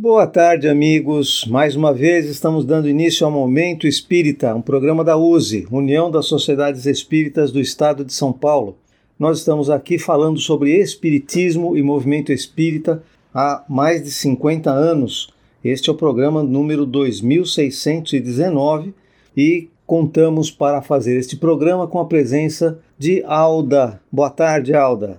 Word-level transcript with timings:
Boa 0.00 0.28
tarde, 0.28 0.68
amigos. 0.68 1.44
Mais 1.48 1.74
uma 1.74 1.92
vez 1.92 2.26
estamos 2.26 2.64
dando 2.64 2.88
início 2.88 3.26
ao 3.26 3.32
Momento 3.32 3.84
Espírita, 3.84 4.54
um 4.54 4.62
programa 4.62 5.02
da 5.02 5.16
USE, 5.16 5.66
União 5.72 6.08
das 6.08 6.26
Sociedades 6.26 6.86
Espíritas 6.86 7.50
do 7.50 7.58
Estado 7.58 8.04
de 8.04 8.12
São 8.12 8.32
Paulo. 8.32 8.78
Nós 9.18 9.38
estamos 9.38 9.68
aqui 9.68 9.98
falando 9.98 10.38
sobre 10.38 10.78
Espiritismo 10.78 11.76
e 11.76 11.82
movimento 11.82 12.30
espírita 12.30 13.02
há 13.34 13.64
mais 13.68 14.04
de 14.04 14.12
50 14.12 14.70
anos. 14.70 15.34
Este 15.64 15.90
é 15.90 15.92
o 15.92 15.96
programa 15.96 16.44
número 16.44 16.86
2619 16.86 18.94
e 19.36 19.68
contamos 19.84 20.48
para 20.48 20.80
fazer 20.80 21.18
este 21.18 21.36
programa 21.36 21.88
com 21.88 21.98
a 21.98 22.06
presença 22.06 22.78
de 22.96 23.24
Alda. 23.26 24.00
Boa 24.12 24.30
tarde, 24.30 24.74
Alda. 24.74 25.18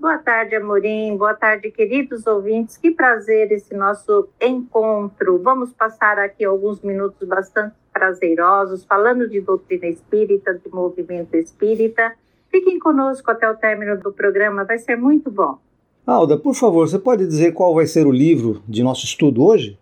Boa 0.00 0.16
tarde, 0.16 0.56
Amorim. 0.56 1.14
Boa 1.14 1.34
tarde, 1.34 1.70
queridos 1.70 2.26
ouvintes. 2.26 2.78
Que 2.78 2.90
prazer 2.90 3.52
esse 3.52 3.76
nosso 3.76 4.30
encontro. 4.40 5.38
Vamos 5.42 5.74
passar 5.74 6.18
aqui 6.18 6.42
alguns 6.42 6.80
minutos 6.80 7.28
bastante 7.28 7.74
prazerosos, 7.92 8.82
falando 8.82 9.28
de 9.28 9.42
doutrina 9.42 9.88
espírita, 9.88 10.54
de 10.54 10.70
movimento 10.72 11.36
espírita. 11.36 12.14
Fiquem 12.50 12.78
conosco 12.78 13.30
até 13.30 13.50
o 13.50 13.54
término 13.54 13.98
do 13.98 14.10
programa, 14.10 14.64
vai 14.64 14.78
ser 14.78 14.96
muito 14.96 15.30
bom. 15.30 15.58
Alda, 16.06 16.38
por 16.38 16.54
favor, 16.54 16.88
você 16.88 16.98
pode 16.98 17.26
dizer 17.26 17.52
qual 17.52 17.74
vai 17.74 17.86
ser 17.86 18.06
o 18.06 18.10
livro 18.10 18.62
de 18.66 18.82
nosso 18.82 19.04
estudo 19.04 19.44
hoje? 19.44 19.78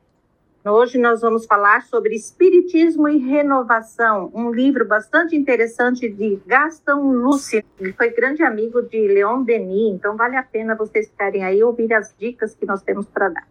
Hoje 0.70 0.98
nós 0.98 1.22
vamos 1.22 1.46
falar 1.46 1.82
sobre 1.82 2.14
Espiritismo 2.14 3.08
e 3.08 3.16
Renovação, 3.16 4.30
um 4.34 4.50
livro 4.52 4.86
bastante 4.86 5.34
interessante 5.34 6.08
de 6.08 6.38
Gaston 6.46 7.10
Lucy, 7.12 7.64
que 7.78 7.92
foi 7.92 8.10
grande 8.10 8.42
amigo 8.42 8.82
de 8.82 9.08
Leon 9.08 9.42
Denis, 9.42 9.94
então 9.94 10.14
vale 10.16 10.36
a 10.36 10.42
pena 10.42 10.74
vocês 10.74 11.08
ficarem 11.08 11.42
aí 11.42 11.60
e 11.60 11.64
ouvir 11.64 11.92
as 11.94 12.14
dicas 12.18 12.54
que 12.54 12.66
nós 12.66 12.82
temos 12.82 13.06
para 13.06 13.30
dar. 13.30 13.48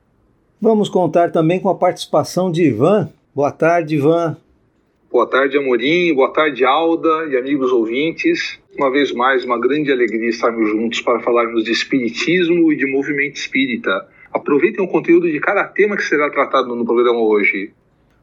Vamos 0.61 0.89
contar 0.89 1.31
também 1.31 1.59
com 1.59 1.69
a 1.69 1.75
participação 1.75 2.51
de 2.51 2.67
Ivan. 2.67 3.09
Boa 3.33 3.51
tarde, 3.51 3.95
Ivan. 3.95 4.37
Boa 5.11 5.25
tarde, 5.25 5.57
Amorim. 5.57 6.13
Boa 6.13 6.31
tarde, 6.31 6.63
Alda 6.65 7.27
e 7.31 7.37
amigos 7.37 7.71
ouvintes. 7.71 8.59
Uma 8.77 8.91
vez 8.91 9.11
mais, 9.11 9.43
uma 9.43 9.59
grande 9.59 9.91
alegria 9.91 10.29
estarmos 10.29 10.69
juntos 10.69 11.01
para 11.01 11.19
falarmos 11.21 11.63
de 11.63 11.71
Espiritismo 11.71 12.71
e 12.71 12.75
de 12.75 12.85
movimento 12.85 13.37
espírita 13.37 14.07
Aproveitem 14.37 14.85
o 14.85 14.87
conteúdo 14.87 15.31
de 15.31 15.39
cada 15.39 15.63
tema 15.63 15.97
que 15.97 16.03
será 16.03 16.29
tratado 16.29 16.75
no 16.75 16.85
programa 16.85 17.19
hoje. 17.19 17.71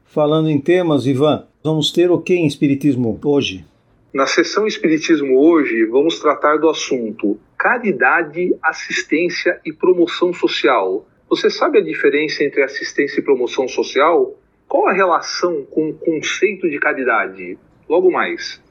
Falando 0.05 0.49
em 0.49 0.57
temas, 0.57 1.05
Ivan, 1.05 1.45
vamos 1.61 1.91
ter 1.91 2.09
o 2.09 2.21
que 2.21 2.33
em 2.33 2.47
Espiritismo 2.47 3.19
hoje? 3.25 3.65
Na 4.13 4.25
sessão 4.25 4.65
Espiritismo 4.65 5.37
hoje, 5.37 5.85
vamos 5.85 6.17
tratar 6.19 6.57
do 6.57 6.69
assunto 6.69 7.37
caridade, 7.57 8.55
assistência 8.63 9.59
e 9.65 9.73
promoção 9.73 10.33
social. 10.33 11.05
Você 11.29 11.49
sabe 11.49 11.79
a 11.79 11.83
diferença 11.83 12.45
entre 12.45 12.63
assistência 12.63 13.19
e 13.19 13.23
promoção 13.23 13.67
social? 13.67 14.35
Qual 14.69 14.87
a 14.87 14.93
relação 14.93 15.65
com 15.69 15.89
o 15.89 15.93
conceito 15.93 16.69
de 16.69 16.79
caridade? 16.79 17.57
Logo 17.89 18.09
mais. 18.09 18.61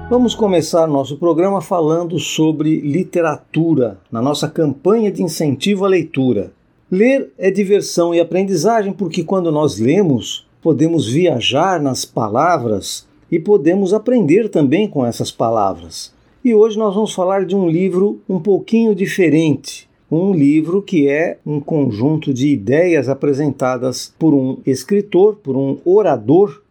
Vamos 0.09 0.35
começar 0.35 0.87
nosso 0.87 1.19
programa 1.19 1.61
falando 1.61 2.19
sobre 2.19 2.81
literatura, 2.81 3.99
na 4.11 4.23
nossa 4.23 4.49
campanha 4.49 5.13
de 5.13 5.23
incentivo 5.23 5.85
à 5.85 5.89
leitura. 5.89 6.53
Ler 6.97 7.31
é 7.37 7.51
diversão 7.51 8.15
e 8.15 8.21
aprendizagem 8.21 8.91
porque 8.91 9.23
quando 9.23 9.53
nós 9.53 9.79
lemos, 9.79 10.47
podemos 10.63 11.07
viajar 11.07 11.79
nas 11.79 12.07
palavras 12.07 13.07
e 13.31 13.39
podemos 13.39 13.93
aprender 13.93 14.49
também 14.49 14.89
com 14.89 15.05
essas 15.05 15.31
palavras. 15.31 16.11
E 16.43 16.55
hoje 16.55 16.79
nós 16.79 16.95
vamos 16.95 17.13
falar 17.13 17.45
de 17.45 17.55
um 17.55 17.69
livro 17.69 18.19
um 18.27 18.41
pouquinho 18.41 18.95
diferente. 18.95 19.87
Um 20.11 20.33
livro 20.33 20.81
que 20.81 21.07
é 21.07 21.37
um 21.45 21.61
conjunto 21.61 22.33
de 22.33 22.49
ideias 22.49 23.11
apresentadas 23.11 24.15
por 24.19 24.33
um 24.33 24.57
escritor, 24.65 25.37
por 25.37 25.55
um 25.55 25.77
orador, 25.85 26.63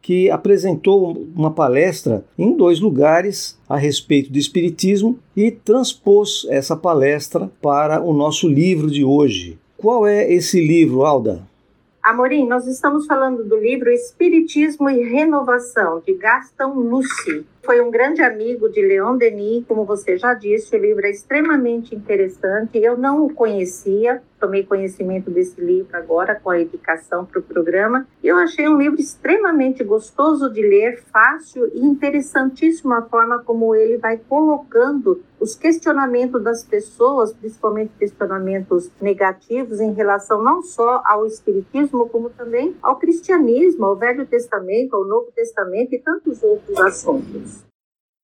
que 0.00 0.30
apresentou 0.30 1.26
uma 1.36 1.50
palestra 1.50 2.24
em 2.38 2.56
dois 2.56 2.80
lugares 2.80 3.58
a 3.68 3.76
respeito 3.76 4.32
do 4.32 4.38
Espiritismo 4.38 5.18
e 5.36 5.50
transpôs 5.50 6.46
essa 6.48 6.74
palestra 6.74 7.50
para 7.60 8.00
o 8.00 8.14
nosso 8.14 8.48
livro 8.48 8.90
de 8.90 9.04
hoje. 9.04 9.58
Qual 9.76 10.06
é 10.06 10.32
esse 10.32 10.58
livro, 10.58 11.04
Alda? 11.04 11.42
Amorim, 12.02 12.46
nós 12.46 12.66
estamos 12.66 13.04
falando 13.04 13.44
do 13.44 13.56
livro 13.56 13.90
Espiritismo 13.90 14.88
e 14.88 15.02
Renovação, 15.02 16.00
de 16.06 16.14
Gaston 16.14 16.72
Lucy. 16.72 17.44
Foi 17.64 17.80
um 17.80 17.90
grande 17.90 18.22
amigo 18.22 18.70
de 18.70 18.80
Leon 18.80 19.16
Denis, 19.16 19.64
como 19.66 19.84
você 19.84 20.16
já 20.16 20.32
disse, 20.32 20.74
o 20.74 20.78
livro 20.78 21.04
é 21.04 21.10
extremamente 21.10 21.94
interessante. 21.94 22.78
Eu 22.78 22.96
não 22.96 23.26
o 23.26 23.34
conhecia, 23.34 24.22
tomei 24.46 24.62
conhecimento 24.62 25.28
desse 25.28 25.60
livro 25.60 25.96
agora 25.96 26.38
com 26.40 26.50
a 26.50 26.60
indicação 26.60 27.26
para 27.26 27.40
o 27.40 27.42
programa. 27.42 28.06
E 28.22 28.28
eu 28.28 28.36
achei 28.36 28.68
um 28.68 28.78
livro 28.78 29.00
extremamente 29.00 29.82
gostoso 29.82 30.48
de 30.48 30.62
ler, 30.62 31.02
fácil 31.12 31.66
e 31.74 31.80
interessantíssimo 31.80 32.94
a 32.94 33.02
forma 33.02 33.42
como 33.42 33.74
ele 33.74 33.98
vai 33.98 34.16
colocando 34.16 35.20
os 35.40 35.56
questionamentos 35.56 36.42
das 36.42 36.64
pessoas, 36.64 37.32
principalmente 37.32 37.92
questionamentos 37.98 38.90
negativos 39.00 39.80
em 39.80 39.92
relação 39.92 40.42
não 40.42 40.62
só 40.62 41.02
ao 41.04 41.26
espiritismo, 41.26 42.08
como 42.08 42.30
também 42.30 42.76
ao 42.80 42.96
cristianismo, 42.96 43.84
ao 43.84 43.96
Velho 43.96 44.24
Testamento, 44.26 44.94
ao 44.94 45.04
Novo 45.04 45.32
Testamento 45.34 45.92
e 45.92 45.98
tantos 45.98 46.42
outros 46.42 46.78
assuntos. 46.78 47.64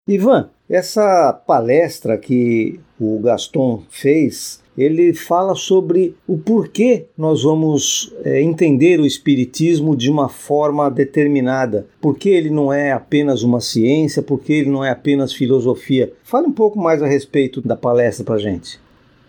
Ivan, 0.09 0.50
essa 0.69 1.33
palestra 1.33 2.16
que 2.16 2.80
o 3.01 3.21
Gaston 3.21 3.84
fez 3.89 4.61
ele 4.77 5.13
fala 5.13 5.54
sobre 5.54 6.15
o 6.27 6.39
porquê 6.39 7.07
nós 7.16 7.42
vamos 7.42 8.15
é, 8.24 8.41
entender 8.41 9.01
o 9.01 9.07
Espiritismo 9.07 9.97
de 9.97 10.10
uma 10.10 10.28
forma 10.28 10.91
determinada. 10.91 11.86
Porque 12.01 12.28
ele 12.28 12.51
não 12.51 12.72
é 12.72 12.92
apenas 12.92 13.42
uma 13.42 13.60
ciência, 13.60 14.22
porque 14.22 14.53
ele 14.53 14.71
não 14.71 14.84
é 14.84 14.91
apenas 14.91 15.33
filosofia. 15.33 16.13
Fale 16.24 16.47
um 16.47 16.53
pouco 16.53 16.78
mais 16.78 17.03
a 17.03 17.07
respeito 17.07 17.60
da 17.60 17.77
palestra 17.77 18.24
para 18.24 18.39
gente. 18.39 18.80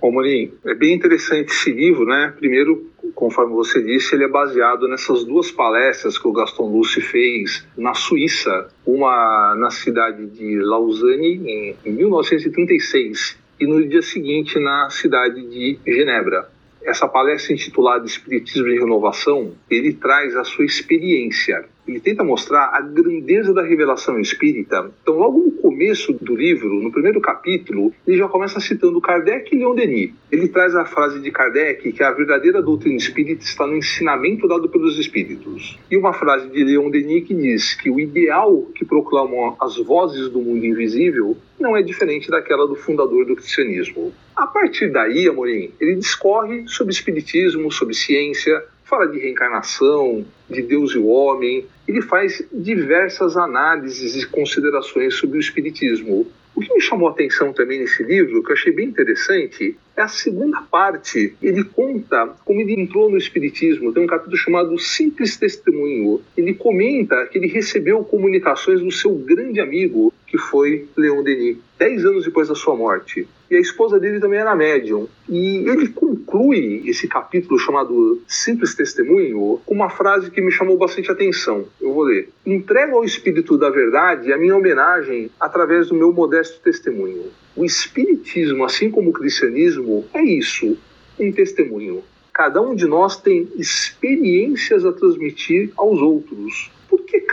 Bom, 0.03 0.11
Morim, 0.11 0.51
é 0.65 0.75
bem 0.75 0.93
interessante 0.93 1.49
esse 1.49 1.71
livro, 1.71 2.05
né? 2.05 2.33
Primeiro, 2.37 2.89
conforme 3.15 3.53
você 3.53 3.81
disse, 3.81 4.13
ele 4.13 4.25
é 4.25 4.27
baseado 4.27 4.85
nessas 4.85 5.23
duas 5.23 5.49
palestras 5.49 6.17
que 6.17 6.27
o 6.27 6.33
Gaston 6.33 6.67
Lucy 6.67 6.99
fez 6.99 7.65
na 7.77 7.93
Suíça, 7.93 8.67
uma 8.85 9.55
na 9.55 9.69
cidade 9.69 10.25
de 10.25 10.59
Lausanne 10.59 11.75
em 11.85 11.91
1936 11.91 13.41
e 13.63 13.65
no 13.65 13.81
dia 13.87 14.01
seguinte 14.01 14.59
na 14.59 14.89
cidade 14.89 15.41
de 15.47 15.79
Genebra. 15.87 16.49
Essa 16.83 17.07
palestra 17.07 17.53
intitulada 17.53 18.05
Espiritismo 18.05 18.67
e 18.67 18.77
Renovação, 18.77 19.53
ele 19.69 19.93
traz 19.93 20.35
a 20.35 20.43
sua 20.43 20.65
experiência. 20.65 21.63
ele 21.87 21.99
tenta 21.99 22.23
mostrar 22.23 22.71
a 22.73 22.81
grandeza 22.81 23.53
da 23.53 23.61
revelação 23.61 24.19
espírita. 24.19 24.89
Então, 25.01 25.15
logo 25.15 25.39
no 25.39 25.51
começo 25.51 26.13
do 26.13 26.35
livro, 26.35 26.81
no 26.81 26.91
primeiro 26.91 27.19
capítulo, 27.19 27.93
ele 28.07 28.17
já 28.17 28.27
começa 28.27 28.59
citando 28.59 29.01
Kardec 29.01 29.53
e 29.53 29.59
Leon 29.59 29.75
Denis. 29.75 30.11
Ele 30.31 30.47
traz 30.47 30.75
a 30.75 30.85
frase 30.85 31.19
de 31.21 31.31
Kardec 31.31 31.91
que 31.91 32.03
a 32.03 32.11
verdadeira 32.11 32.61
doutrina 32.61 32.97
espírita 32.97 33.43
está 33.43 33.67
no 33.67 33.77
ensinamento 33.77 34.47
dado 34.47 34.69
pelos 34.69 34.97
espíritos. 34.97 35.77
E 35.89 35.97
uma 35.97 36.13
frase 36.13 36.49
de 36.49 36.63
Leon 36.63 36.89
Denis 36.89 37.25
que 37.25 37.33
diz 37.33 37.73
que 37.75 37.89
o 37.89 37.99
ideal 37.99 38.61
que 38.75 38.85
proclamam 38.85 39.55
as 39.59 39.77
vozes 39.77 40.29
do 40.29 40.41
mundo 40.41 40.65
invisível 40.65 41.37
não 41.63 41.77
é 41.77 41.81
diferente 41.81 42.29
daquela 42.29 42.67
do 42.67 42.75
fundador 42.75 43.25
do 43.25 43.37
cristianismo. 43.37 44.13
A 44.35 44.45
partir 44.45 44.91
daí, 44.91 45.29
Amorim, 45.29 45.71
ele 45.79 45.95
discorre 45.95 46.67
sobre 46.67 46.93
espiritismo, 46.93 47.71
sobre 47.71 47.95
ciência, 47.95 48.61
fala 48.83 49.07
de 49.07 49.17
reencarnação, 49.17 50.25
de 50.49 50.61
Deus 50.61 50.91
e 50.91 50.97
o 50.97 51.07
homem. 51.07 51.65
Ele 51.87 52.01
faz 52.01 52.45
diversas 52.51 53.37
análises 53.37 54.21
e 54.21 54.27
considerações 54.27 55.15
sobre 55.15 55.37
o 55.37 55.39
espiritismo. 55.39 56.27
O 56.55 56.61
que 56.61 56.71
me 56.71 56.81
chamou 56.81 57.07
a 57.07 57.11
atenção 57.11 57.51
também 57.51 57.79
nesse 57.79 58.03
livro, 58.03 58.43
que 58.43 58.51
eu 58.51 58.55
achei 58.55 58.71
bem 58.71 58.87
interessante, 58.87 59.75
é 59.97 60.01
a 60.01 60.07
segunda 60.07 60.61
parte. 60.61 61.35
Ele 61.41 61.63
conta 61.63 62.35
como 62.45 62.61
ele 62.61 62.79
entrou 62.79 63.09
no 63.09 63.17
Espiritismo. 63.17 63.91
Tem 63.91 64.03
um 64.03 64.07
capítulo 64.07 64.37
chamado 64.37 64.77
Simples 64.77 65.35
Testemunho. 65.35 66.21
Ele 66.37 66.53
comenta 66.53 67.25
que 67.25 67.39
ele 67.39 67.47
recebeu 67.47 68.03
comunicações 68.03 68.81
do 68.81 68.91
seu 68.91 69.15
grande 69.15 69.59
amigo, 69.59 70.13
que 70.33 70.37
foi 70.39 70.87
Leon 70.97 71.21
Denis, 71.21 71.57
dez 71.77 72.03
anos 72.03 72.25
depois 72.25 72.47
da 72.47 72.55
sua 72.55 72.75
morte. 72.75 73.27
E 73.51 73.55
a 73.55 73.59
esposa 73.59 73.99
dele 73.99 74.19
também 74.19 74.39
era 74.39 74.55
médium. 74.55 75.07
E 75.29 75.57
ele 75.57 75.89
conclui 75.89 76.81
esse 76.89 77.07
capítulo 77.07 77.59
chamado 77.59 78.19
Simples 78.27 78.73
Testemunho 78.73 79.61
com 79.63 79.75
uma 79.75 79.91
frase 79.91 80.31
que 80.31 80.41
me 80.41 80.51
chamou 80.51 80.75
bastante 80.75 81.11
atenção. 81.11 81.65
Eu 81.79 81.93
vou 81.93 82.05
ler. 82.05 82.29
Entrego 82.43 82.95
ao 82.95 83.05
Espírito 83.05 83.59
da 83.59 83.69
Verdade 83.69 84.33
a 84.33 84.37
minha 84.39 84.57
homenagem 84.57 85.29
através 85.39 85.89
do 85.89 85.93
meu 85.93 86.11
modesto 86.11 86.59
testemunho. 86.61 87.25
O 87.55 87.63
Espiritismo, 87.63 88.65
assim 88.65 88.89
como 88.89 89.11
o 89.11 89.13
cristianismo, 89.13 90.03
é 90.15 90.23
isso, 90.23 90.75
um 91.19 91.31
testemunho. 91.31 92.03
Cada 92.33 92.59
um 92.59 92.73
de 92.73 92.87
nós 92.87 93.17
tem 93.17 93.47
experiências 93.55 94.83
a 94.83 94.91
transmitir 94.91 95.69
aos 95.77 96.01
outros. 96.01 96.71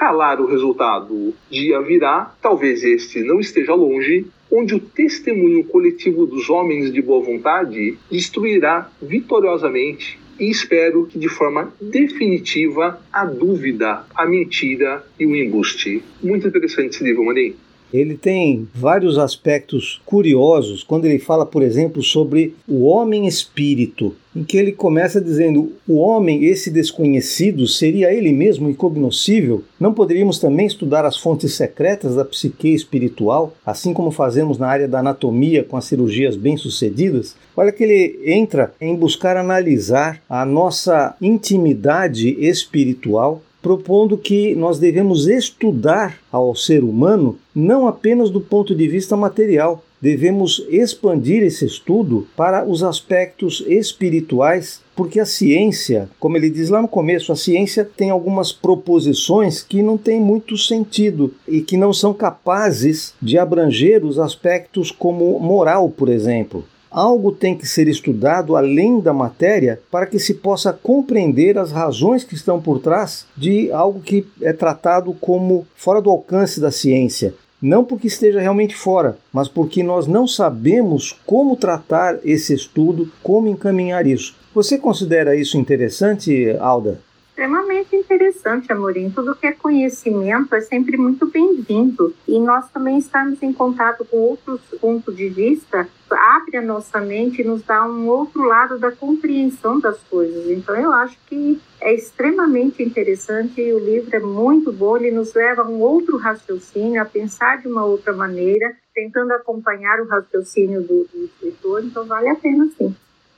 Calar 0.01 0.41
o 0.41 0.47
resultado? 0.47 1.35
Dia 1.51 1.79
virá, 1.83 2.35
talvez 2.41 2.83
este 2.83 3.23
não 3.23 3.39
esteja 3.39 3.75
longe, 3.75 4.25
onde 4.51 4.75
o 4.75 4.81
testemunho 4.81 5.63
coletivo 5.65 6.25
dos 6.25 6.49
homens 6.49 6.91
de 6.91 7.03
boa 7.03 7.23
vontade 7.23 7.99
destruirá 8.11 8.91
vitoriosamente 9.03 10.19
e 10.39 10.49
espero 10.49 11.05
que 11.05 11.19
de 11.19 11.29
forma 11.29 11.71
definitiva 11.79 12.99
a 13.13 13.27
dúvida, 13.27 14.07
a 14.15 14.25
mentira 14.25 15.05
e 15.19 15.27
o 15.27 15.37
embuste. 15.37 16.03
Muito 16.23 16.49
interessante 16.49 16.95
esse 16.95 17.05
livro, 17.05 17.23
Marinho. 17.23 17.57
Ele 17.93 18.17
tem 18.17 18.69
vários 18.75 19.19
aspectos 19.19 20.01
curiosos 20.07 20.83
quando 20.83 21.05
ele 21.05 21.19
fala, 21.19 21.45
por 21.45 21.63
exemplo, 21.63 22.03
sobre 22.03 22.55
o 22.69 22.85
homem 22.85 23.27
espírito, 23.27 24.15
em 24.35 24.45
que 24.45 24.57
ele 24.57 24.73
começa 24.73 25.21
dizendo: 25.21 25.73
o 25.89 25.97
homem, 25.97 26.45
esse 26.45 26.71
desconhecido, 26.71 27.67
seria 27.67 28.13
ele 28.13 28.33
mesmo 28.33 28.71
incognoscível? 28.71 29.65
Não 29.79 29.93
poderíamos 29.93 30.39
também 30.39 30.67
estudar 30.67 31.05
as 31.05 31.17
fontes 31.17 31.55
secretas 31.55 32.15
da 32.15 32.25
psique 32.25 32.73
espiritual, 32.73 33.55
assim 33.67 33.93
como 33.93 34.11
fazemos 34.11 34.59
na 34.59 34.69
área 34.69 34.87
da 34.87 35.01
anatomia 35.01 35.65
com 35.65 35.77
as 35.77 35.85
cirurgias 35.85 36.37
bem-sucedidas? 36.37 37.35
Olha 37.57 37.73
que 37.73 37.83
ele 37.83 38.21
entra 38.25 38.73
em 38.81 38.95
buscar 38.95 39.37
analisar 39.37 40.23
a 40.29 40.45
nossa 40.45 41.17
intimidade 41.21 42.29
espiritual 42.41 43.43
propondo 43.63 44.17
que 44.17 44.55
nós 44.55 44.79
devemos 44.79 45.29
estudar 45.29 46.19
ao 46.33 46.55
ser 46.55 46.83
humano 46.83 47.39
não 47.61 47.87
apenas 47.87 48.31
do 48.31 48.41
ponto 48.41 48.75
de 48.75 48.89
vista 48.89 49.17
material, 49.17 49.85
devemos 50.01 50.65
expandir 50.71 51.43
esse 51.43 51.67
estudo 51.67 52.27
para 52.35 52.65
os 52.65 52.83
aspectos 52.83 53.63
espirituais, 53.67 54.81
porque 54.97 55.21
a 55.21 55.27
ciência, 55.27 56.09
como 56.19 56.37
ele 56.37 56.49
diz 56.49 56.71
lá 56.71 56.81
no 56.81 56.89
começo, 56.89 57.31
a 57.31 57.37
ciência 57.37 57.85
tem 57.85 58.11
algumas 58.11 58.51
proposições 58.51 59.63
que 59.63 59.83
não 59.83 59.99
têm 59.99 60.19
muito 60.19 60.57
sentido 60.57 61.35
e 61.47 61.61
que 61.61 61.77
não 61.77 61.93
são 61.93 62.15
capazes 62.15 63.15
de 63.21 63.37
abranger 63.37 64.05
os 64.05 64.19
aspectos 64.19 64.91
como 64.91 65.39
moral, 65.39 65.91
por 65.91 66.09
exemplo. 66.09 66.65
Algo 66.91 67.31
tem 67.31 67.57
que 67.57 67.69
ser 67.69 67.87
estudado 67.87 68.57
além 68.57 68.99
da 68.99 69.13
matéria 69.13 69.81
para 69.93 70.07
que 70.07 70.19
se 70.19 70.35
possa 70.35 70.73
compreender 70.73 71.57
as 71.57 71.71
razões 71.71 72.25
que 72.25 72.35
estão 72.35 72.61
por 72.61 72.81
trás 72.81 73.27
de 73.37 73.71
algo 73.71 74.01
que 74.01 74.27
é 74.43 74.53
tratado 74.53 75.15
como 75.21 75.65
fora 75.77 76.03
do 76.03 76.11
alcance 76.11 76.59
da 76.59 76.73
ciência. 76.73 77.33
Não 77.61 77.85
porque 77.85 78.07
esteja 78.07 78.41
realmente 78.41 78.75
fora, 78.75 79.19
mas 79.33 79.47
porque 79.47 79.83
nós 79.83 80.07
não 80.07 80.27
sabemos 80.27 81.19
como 81.27 81.57
tratar 81.57 82.19
esse 82.25 82.55
estudo, 82.55 83.11
como 83.23 83.49
encaminhar 83.49 84.07
isso. 84.07 84.35
Você 84.55 84.79
considera 84.79 85.37
isso 85.37 85.59
interessante, 85.59 86.57
Alda? 86.59 87.01
Extremamente 87.41 87.97
interessante, 87.97 88.71
Amorim. 88.71 89.09
Tudo 89.11 89.35
que 89.35 89.47
é 89.47 89.53
conhecimento 89.53 90.55
é 90.55 90.61
sempre 90.61 90.99
muito 90.99 91.27
bem-vindo. 91.27 92.15
E 92.29 92.39
nós 92.39 92.69
também 92.71 92.99
estarmos 92.99 93.43
em 93.43 93.51
contato 93.51 94.05
com 94.05 94.19
outros 94.19 94.61
pontos 94.79 95.17
de 95.17 95.31
vista 95.31 95.89
abre 96.11 96.59
a 96.59 96.63
nossa 96.63 97.01
mente 97.01 97.41
e 97.41 97.45
nos 97.45 97.63
dá 97.63 97.87
um 97.87 98.09
outro 98.09 98.43
lado 98.43 98.79
da 98.79 98.93
compreensão 98.93 99.81
das 99.81 100.03
coisas. 100.03 100.51
Então, 100.51 100.77
eu 100.77 100.93
acho 100.93 101.17
que 101.27 101.59
é 101.81 101.95
extremamente 101.95 102.83
interessante 102.83 103.59
e 103.59 103.73
o 103.73 103.79
livro 103.79 104.15
é 104.15 104.21
muito 104.21 104.71
bom. 104.71 104.99
Ele 104.99 105.11
nos 105.11 105.33
leva 105.33 105.63
a 105.63 105.69
um 105.69 105.81
outro 105.81 106.19
raciocínio, 106.19 107.01
a 107.01 107.07
pensar 107.07 107.63
de 107.63 107.69
uma 107.69 107.87
outra 107.87 108.13
maneira, 108.13 108.77
tentando 108.95 109.33
acompanhar 109.33 110.01
o 110.01 110.09
raciocínio 110.09 110.83
do, 110.83 111.09
do 111.11 111.25
escritor. 111.25 111.85
Então, 111.85 112.05
vale 112.05 112.29
a 112.29 112.35
pena 112.35 112.69
sim. 112.77 112.95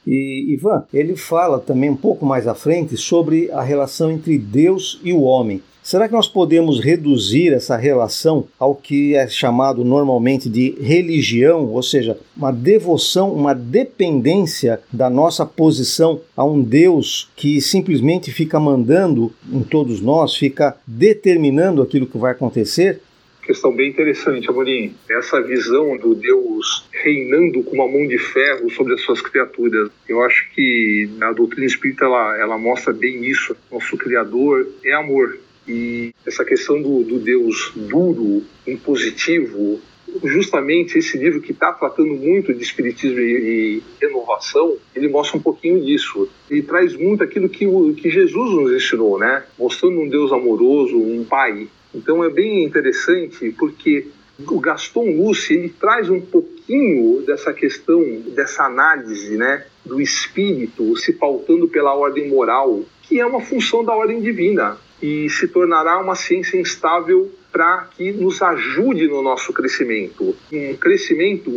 E 0.06 0.52
Ivan, 0.52 0.84
ele 0.92 1.16
fala 1.16 1.58
também 1.58 1.90
um 1.90 1.96
pouco 1.96 2.26
mais 2.26 2.46
à 2.46 2.54
frente 2.54 2.96
sobre 2.96 3.50
a 3.52 3.62
relação 3.62 4.10
entre 4.10 4.36
Deus 4.36 5.00
e 5.02 5.12
o 5.12 5.22
homem. 5.22 5.62
Será 5.82 6.06
que 6.06 6.14
nós 6.14 6.28
podemos 6.28 6.78
reduzir 6.78 7.52
essa 7.52 7.76
relação 7.76 8.44
ao 8.56 8.72
que 8.72 9.16
é 9.16 9.26
chamado 9.26 9.84
normalmente 9.84 10.48
de 10.48 10.76
religião, 10.80 11.68
ou 11.72 11.82
seja, 11.82 12.16
uma 12.36 12.52
devoção, 12.52 13.32
uma 13.32 13.52
dependência 13.52 14.78
da 14.92 15.10
nossa 15.10 15.44
posição 15.44 16.20
a 16.36 16.44
um 16.44 16.62
Deus 16.62 17.28
que 17.34 17.60
simplesmente 17.60 18.30
fica 18.30 18.60
mandando 18.60 19.32
em 19.52 19.62
todos 19.62 20.00
nós, 20.00 20.36
fica 20.36 20.76
determinando 20.86 21.82
aquilo 21.82 22.06
que 22.06 22.16
vai 22.16 22.30
acontecer? 22.30 23.00
Questão 23.42 23.72
bem 23.72 23.90
interessante, 23.90 24.48
Amorim. 24.48 24.94
Essa 25.10 25.40
visão 25.42 25.96
do 25.96 26.14
Deus 26.14 26.88
reinando 26.92 27.62
com 27.62 27.74
uma 27.74 27.88
mão 27.88 28.06
de 28.06 28.18
ferro 28.18 28.70
sobre 28.70 28.94
as 28.94 29.00
suas 29.02 29.20
criaturas. 29.20 29.90
Eu 30.08 30.22
acho 30.22 30.48
que 30.54 31.10
a 31.20 31.32
doutrina 31.32 31.66
espírita 31.66 32.04
ela, 32.04 32.38
ela 32.38 32.58
mostra 32.58 32.92
bem 32.92 33.24
isso. 33.24 33.56
Nosso 33.70 33.96
Criador 33.96 34.66
é 34.84 34.92
amor. 34.92 35.38
E 35.66 36.12
essa 36.26 36.44
questão 36.44 36.80
do, 36.80 37.04
do 37.04 37.18
Deus 37.18 37.72
duro, 37.74 38.42
impositivo, 38.66 39.80
justamente 40.24 40.98
esse 40.98 41.16
livro 41.16 41.40
que 41.40 41.52
está 41.52 41.72
tratando 41.72 42.14
muito 42.14 42.52
de 42.52 42.62
espiritismo 42.62 43.18
e, 43.20 43.82
renovação, 44.00 44.76
ele 44.94 45.08
mostra 45.08 45.38
um 45.38 45.42
pouquinho 45.42 45.84
disso. 45.84 46.28
Ele 46.50 46.62
traz 46.62 46.94
muito 46.94 47.22
aquilo 47.22 47.48
que, 47.48 47.66
o, 47.66 47.94
que 47.94 48.10
Jesus 48.10 48.54
nos 48.54 48.72
ensinou, 48.72 49.18
né? 49.18 49.44
Mostrando 49.58 50.00
um 50.00 50.08
Deus 50.08 50.32
amoroso, 50.32 50.96
um 50.96 51.24
pai. 51.24 51.68
Então 51.94 52.24
é 52.24 52.30
bem 52.30 52.64
interessante 52.64 53.54
porque 53.58 54.08
o 54.38 54.60
Gaston 54.60 55.16
Luce 55.16 55.54
ele 55.54 55.68
traz 55.68 56.08
um 56.08 56.20
pouquinho 56.20 57.22
dessa 57.22 57.52
questão, 57.52 58.02
dessa 58.34 58.64
análise, 58.64 59.36
né, 59.36 59.66
do 59.84 60.00
espírito 60.00 60.96
se 60.96 61.12
pautando 61.12 61.68
pela 61.68 61.94
ordem 61.94 62.28
moral, 62.28 62.82
que 63.02 63.20
é 63.20 63.26
uma 63.26 63.40
função 63.40 63.84
da 63.84 63.94
ordem 63.94 64.20
divina 64.20 64.78
e 65.00 65.28
se 65.28 65.48
tornará 65.48 65.98
uma 65.98 66.14
ciência 66.14 66.58
instável 66.58 67.30
para 67.52 67.88
que 67.96 68.10
nos 68.10 68.40
ajude 68.40 69.06
no 69.06 69.22
nosso 69.22 69.52
crescimento. 69.52 70.34
Um 70.50 70.74
crescimento 70.76 71.50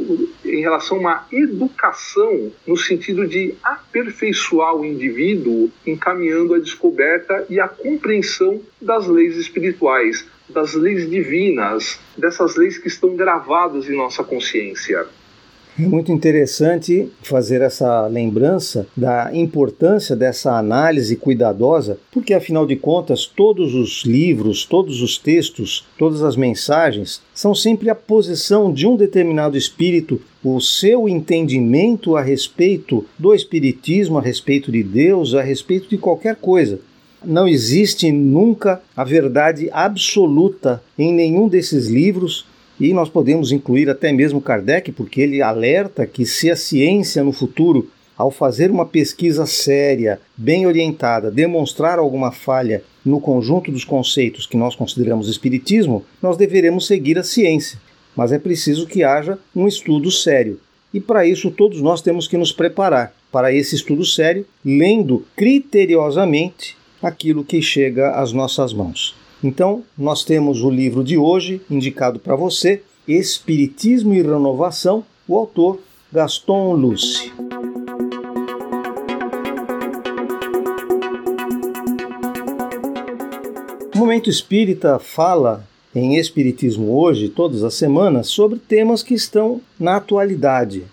em 0.44 0.60
relação 0.60 0.98
a 0.98 1.00
uma 1.00 1.28
educação 1.32 2.52
no 2.68 2.76
sentido 2.76 3.26
de 3.26 3.56
aperfeiçoar 3.64 4.76
o 4.76 4.86
indivíduo, 4.86 5.72
encaminhando 5.88 6.54
a 6.54 6.60
descoberta 6.60 7.46
e 7.50 7.60
a 7.60 7.68
compreensão 7.68 8.62
das 8.82 9.08
leis 9.08 9.38
espirituais, 9.38 10.28
das 10.50 10.74
leis 10.74 11.10
divinas, 11.10 12.00
dessas 12.18 12.56
leis 12.56 12.78
que 12.78 12.88
estão 12.88 13.16
gravadas 13.16 13.90
em 13.90 13.96
nossa 13.96 14.24
consciência. 14.24 15.08
É 15.78 15.86
muito 15.86 16.10
interessante 16.10 17.12
fazer 17.22 17.62
essa 17.62 18.08
lembrança 18.08 18.88
da 18.96 19.30
importância 19.36 20.16
dessa 20.16 20.58
análise 20.58 21.18
cuidadosa, 21.18 21.98
porque 22.14 22.34
afinal 22.34 22.66
de 22.66 22.78
contas, 22.78 23.26
todos 23.26 23.76
os 23.76 24.06
livros, 24.06 24.64
todos 24.64 25.02
os 25.02 25.18
textos, 25.18 25.86
todas 25.98 26.24
as 26.24 26.38
mensagens 26.38 27.22
são 27.34 27.54
sempre 27.54 27.90
a 27.90 27.96
posição 27.96 28.72
de 28.72 28.88
um 28.88 28.96
determinado 28.96 29.58
espírito, 29.58 30.22
o 30.42 30.62
seu 30.62 31.10
entendimento 31.10 32.16
a 32.16 32.22
respeito 32.22 33.06
do 33.20 33.36
espiritismo, 33.36 34.18
a 34.18 34.22
respeito 34.22 34.72
de 34.72 34.82
Deus, 34.82 35.34
a 35.34 35.42
respeito 35.42 35.90
de 35.90 35.98
qualquer 35.98 36.38
coisa. 36.38 36.80
Não 37.22 37.48
existe 37.48 38.14
nunca 38.14 38.82
a 38.96 39.04
verdade 39.04 39.70
absoluta 39.74 40.82
em 40.98 41.12
nenhum 41.12 41.50
desses 41.50 41.88
livros. 41.88 42.46
E 42.80 42.94
nós 42.94 43.10
podemos 43.10 43.52
incluir 43.52 43.90
até 43.90 44.12
mesmo 44.12 44.42
Kardec, 44.42 44.92
porque 44.92 45.22
ele 45.22 45.42
alerta 45.42 46.06
que 46.06 46.26
se 46.26 46.52
a 46.52 46.56
ciência 46.56 47.24
no 47.24 47.32
futuro, 47.32 47.90
ao 48.18 48.30
fazer 48.30 48.70
uma 48.70 48.86
pesquisa 48.86 49.46
séria, 49.46 50.20
bem 50.36 50.66
orientada, 50.66 51.32
demonstrar 51.32 52.00
alguma 52.00 52.32
falha 52.32 52.84
no 53.04 53.20
conjunto 53.20 53.72
dos 53.72 53.84
conceitos 53.84 54.46
que 54.46 54.58
nós 54.58 54.76
consideramos 54.76 55.30
espiritismo, 55.30 56.04
nós 56.22 56.38
deveremos 56.38 56.88
seguir 56.88 57.18
a 57.18 57.24
ciência. 57.24 57.80
Mas 58.16 58.32
é 58.32 58.40
preciso 58.40 58.88
que 58.88 59.04
haja 59.04 59.38
um 59.56 59.68
estudo 59.68 60.10
sério. 60.12 60.60
E 60.94 61.00
para 61.00 61.26
isso 61.28 61.52
todos 61.52 61.82
nós 61.82 62.02
temos 62.02 62.28
que 62.28 62.38
nos 62.38 62.52
preparar 62.52 63.14
para 63.32 63.54
esse 63.54 63.76
estudo 63.76 64.06
sério, 64.06 64.46
lendo 64.64 65.26
criteriosamente 65.36 66.78
aquilo 67.02 67.44
que 67.44 67.62
chega 67.62 68.12
às 68.12 68.32
nossas 68.32 68.74
mãos. 68.74 69.14
Então, 69.46 69.84
nós 69.96 70.24
temos 70.24 70.64
o 70.64 70.72
livro 70.72 71.04
de 71.04 71.20
hoje 71.20 71.62
indicado 71.70 72.20
para 72.20 72.36
você, 72.36 72.82
Espiritismo 73.08 74.12
e 74.12 74.20
Renovação, 74.20 75.06
o 75.28 75.38
autor 75.38 75.80
Gaston 76.12 76.74
Luce. 76.74 77.32
O 83.94 83.98
Momento 84.00 84.32
Espírita 84.32 84.98
fala 84.98 85.64
em 85.94 86.18
Espiritismo 86.18 86.98
hoje, 86.98 87.30
todas 87.30 87.64
as 87.64 87.76
semanas, 87.76 88.26
sobre 88.30 88.58
temas 88.58 89.04
que 89.04 89.14
estão 89.14 89.62
na 89.80 89.98
atualidade. 89.98 90.86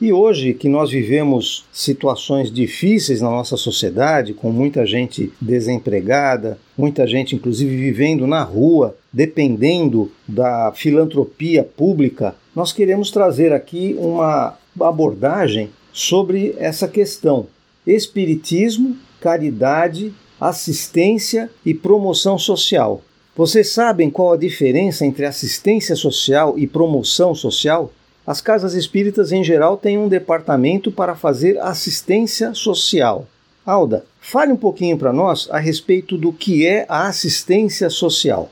E 0.00 0.12
hoje 0.12 0.54
que 0.54 0.68
nós 0.68 0.92
vivemos 0.92 1.64
situações 1.72 2.52
difíceis 2.52 3.20
na 3.20 3.28
nossa 3.28 3.56
sociedade, 3.56 4.32
com 4.32 4.52
muita 4.52 4.86
gente 4.86 5.32
desempregada, 5.40 6.56
muita 6.76 7.04
gente 7.04 7.34
inclusive 7.34 7.76
vivendo 7.76 8.24
na 8.24 8.44
rua, 8.44 8.96
dependendo 9.12 10.08
da 10.26 10.72
filantropia 10.72 11.64
pública, 11.64 12.36
nós 12.54 12.72
queremos 12.72 13.10
trazer 13.10 13.52
aqui 13.52 13.96
uma 13.98 14.56
abordagem 14.80 15.70
sobre 15.92 16.54
essa 16.58 16.86
questão: 16.86 17.48
espiritismo, 17.84 18.96
caridade, 19.20 20.14
assistência 20.40 21.50
e 21.66 21.74
promoção 21.74 22.38
social. 22.38 23.02
Vocês 23.36 23.70
sabem 23.70 24.10
qual 24.10 24.32
a 24.32 24.36
diferença 24.36 25.04
entre 25.04 25.24
assistência 25.24 25.96
social 25.96 26.56
e 26.56 26.68
promoção 26.68 27.34
social? 27.34 27.92
As 28.28 28.42
casas 28.42 28.74
espíritas, 28.74 29.32
em 29.32 29.42
geral, 29.42 29.78
têm 29.78 29.96
um 29.96 30.06
departamento 30.06 30.92
para 30.92 31.14
fazer 31.14 31.58
assistência 31.60 32.52
social. 32.52 33.26
Alda, 33.64 34.04
fale 34.20 34.52
um 34.52 34.56
pouquinho 34.56 34.98
para 34.98 35.14
nós 35.14 35.48
a 35.50 35.56
respeito 35.56 36.18
do 36.18 36.30
que 36.30 36.66
é 36.66 36.84
a 36.90 37.06
assistência 37.08 37.88
social. 37.88 38.50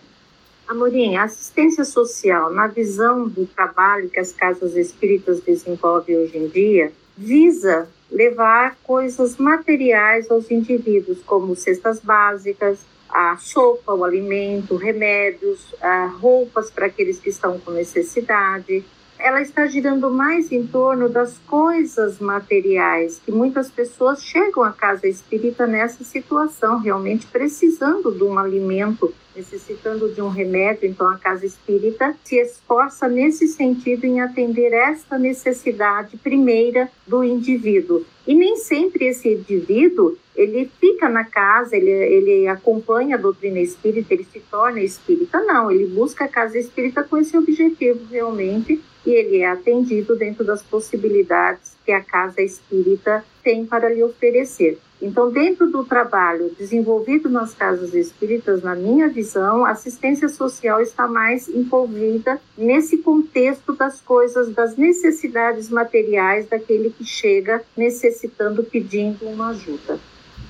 Amorim, 0.66 1.16
a 1.16 1.25
assistência 1.25 1.85
social, 1.85 2.50
na 2.54 2.68
visão 2.68 3.28
do 3.28 3.45
trabalho 3.45 4.09
que 4.09 4.18
as 4.18 4.33
casas 4.33 4.75
espíritas 4.76 5.42
desenvolvem 5.42 6.16
hoje 6.16 6.38
em 6.38 6.49
dia, 6.49 6.90
visa 7.14 7.87
levar 8.11 8.78
coisas 8.83 9.37
materiais 9.37 10.30
aos 10.30 10.50
indivíduos, 10.50 11.18
como 11.21 11.54
cestas 11.54 12.00
básicas, 12.00 12.78
a 13.11 13.37
sopa, 13.37 13.92
o 13.92 14.04
alimento, 14.04 14.75
remédios, 14.75 15.75
roupas 16.18 16.71
para 16.71 16.87
aqueles 16.87 17.18
que 17.18 17.28
estão 17.28 17.59
com 17.61 17.73
necessidade. 17.73 18.83
Ela 19.19 19.41
está 19.41 19.67
girando 19.67 20.11
mais 20.11 20.53
em 20.53 20.67
torno 20.67 21.09
das 21.09 21.39
coisas 21.47 22.19
materiais, 22.19 23.21
que 23.25 23.33
muitas 23.33 23.71
pessoas 23.71 24.23
chegam 24.23 24.63
à 24.63 24.73
casa 24.73 25.07
espírita 25.07 25.67
nessa 25.67 26.05
situação, 26.05 26.79
realmente 26.79 27.27
precisando 27.27 28.13
de 28.13 28.23
um 28.23 28.39
alimento, 28.39 29.13
necessitando 29.37 30.12
de 30.12 30.23
um 30.23 30.28
remédio. 30.28 30.88
Então, 30.88 31.09
a 31.09 31.19
casa 31.19 31.45
espírita 31.45 32.16
se 32.25 32.37
esforça 32.37 33.09
nesse 33.09 33.47
sentido 33.47 34.05
em 34.05 34.21
atender 34.21 34.73
esta 34.73 35.19
necessidade 35.19 36.16
primeira 36.16 36.90
do 37.07 37.23
indivíduo. 37.23 38.05
E 38.26 38.35
nem 38.35 38.57
sempre 38.57 39.07
esse 39.07 39.28
indivíduo 39.28 40.16
ele 40.35 40.71
fica 40.78 41.09
na 41.09 41.25
casa, 41.25 41.76
ele, 41.76 41.90
ele 41.90 42.49
acompanha 42.49 43.16
a 43.16 43.19
doutrina 43.19 43.59
espírita, 43.59 44.12
ele 44.12 44.26
se 44.31 44.40
torna 44.40 44.81
espírita. 44.81 45.40
Não, 45.43 45.71
ele 45.71 45.87
busca 45.87 46.25
a 46.25 46.28
casa 46.28 46.59
espírita 46.59 47.02
com 47.02 47.16
esse 47.16 47.37
objetivo 47.37 48.05
realmente 48.11 48.83
e 49.07 49.11
ele 49.11 49.38
é 49.38 49.47
atendido 49.47 50.16
dentro 50.16 50.45
das 50.45 50.62
possibilidades 50.62 51.75
que 51.87 51.93
a 51.93 52.02
casa 52.02 52.43
espírita 52.43 53.25
tem 53.45 53.64
para 53.64 53.88
lhe 53.88 54.02
oferecer. 54.02 54.76
Então, 55.00 55.31
dentro 55.31 55.71
do 55.71 55.85
trabalho 55.85 56.50
desenvolvido 56.59 57.28
nas 57.28 57.55
casas 57.55 57.95
espíritas, 57.95 58.62
na 58.62 58.75
minha 58.75 59.09
visão, 59.09 59.64
a 59.64 59.71
assistência 59.71 60.28
social 60.28 60.81
está 60.81 61.07
mais 61.07 61.49
envolvida 61.49 62.40
nesse 62.59 62.99
contexto 62.99 63.75
das 63.75 64.00
coisas, 64.00 64.52
das 64.52 64.76
necessidades 64.76 65.69
materiais 65.69 66.49
daquele 66.49 66.90
que 66.90 67.05
chega 67.05 67.62
necessitando, 67.76 68.64
pedindo 68.64 69.26
uma 69.26 69.50
ajuda. 69.50 70.00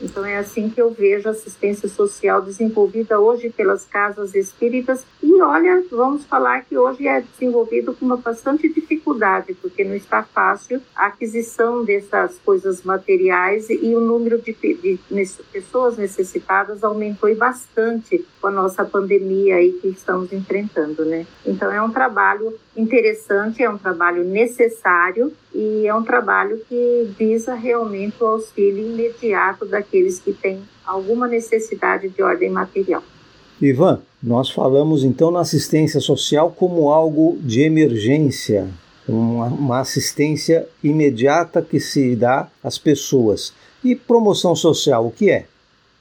Então 0.01 0.25
é 0.25 0.37
assim 0.37 0.69
que 0.69 0.81
eu 0.81 0.91
vejo 0.91 1.29
a 1.29 1.33
assistência 1.33 1.89
social 1.89 2.43
desenvolvida 2.43 3.19
hoje 3.19 3.51
pelas 3.51 3.85
casas 3.85 4.35
espíritas 4.35 5.05
e 5.23 5.41
olha, 5.43 5.85
vamos 5.91 6.25
falar 6.25 6.63
que 6.63 6.77
hoje 6.77 7.07
é 7.07 7.21
desenvolvido 7.21 7.95
com 7.95 8.07
uma 8.07 8.17
bastante 8.17 8.69
dificuldade, 8.69 9.55
porque 9.55 9.85
não 9.85 9.95
está 9.95 10.23
fácil 10.23 10.81
a 10.95 11.07
aquisição 11.07 11.85
dessas 11.85 12.39
coisas 12.45 12.83
materiais 12.83 13.69
e 13.71 13.95
o 13.95 14.01
número 14.01 14.41
de, 14.41 14.53
de, 14.53 14.75
de 14.75 14.99
pessoas 15.53 15.97
necessitadas 15.97 16.85
aumentou 16.85 17.35
bastante 17.35 18.25
com 18.41 18.47
a 18.47 18.51
nossa 18.51 18.85
pandemia 18.85 19.57
aí 19.57 19.73
que 19.73 19.89
estamos 19.89 20.33
enfrentando, 20.33 21.05
né? 21.05 21.27
Então 21.45 21.71
é 21.71 21.83
um 21.83 21.91
trabalho 21.91 22.57
interessante, 22.77 23.63
é 23.63 23.71
um 23.71 23.79
trabalho 23.79 24.25
necessário 24.25 25.33
e 25.55 25.87
é 25.87 25.95
um 25.95 26.03
trabalho 26.03 26.61
que 26.69 27.11
visa 27.19 27.55
realmente 27.55 28.23
o 28.23 28.27
auxílio 28.27 28.87
imediato 28.87 29.65
daqueles 29.65 30.19
que 30.19 30.33
têm 30.33 30.63
alguma 30.85 31.27
necessidade 31.27 32.09
de 32.09 32.23
ordem 32.23 32.51
material. 32.51 33.03
Ivan, 33.61 34.01
nós 34.23 34.51
falamos 34.51 35.03
então 35.03 35.31
na 35.31 35.41
assistência 35.41 36.01
social 36.01 36.51
como 36.51 36.91
algo 36.91 37.39
de 37.41 37.63
emergência, 37.63 38.69
uma, 39.09 39.47
uma 39.47 39.81
assistência 39.81 40.69
imediata 40.85 41.63
que 41.63 41.81
se 41.81 42.15
dá 42.15 42.49
às 42.63 42.77
pessoas. 42.77 43.55
E 43.83 43.95
promoção 43.95 44.55
social, 44.55 45.07
o 45.07 45.11
que 45.11 45.31
é? 45.31 45.47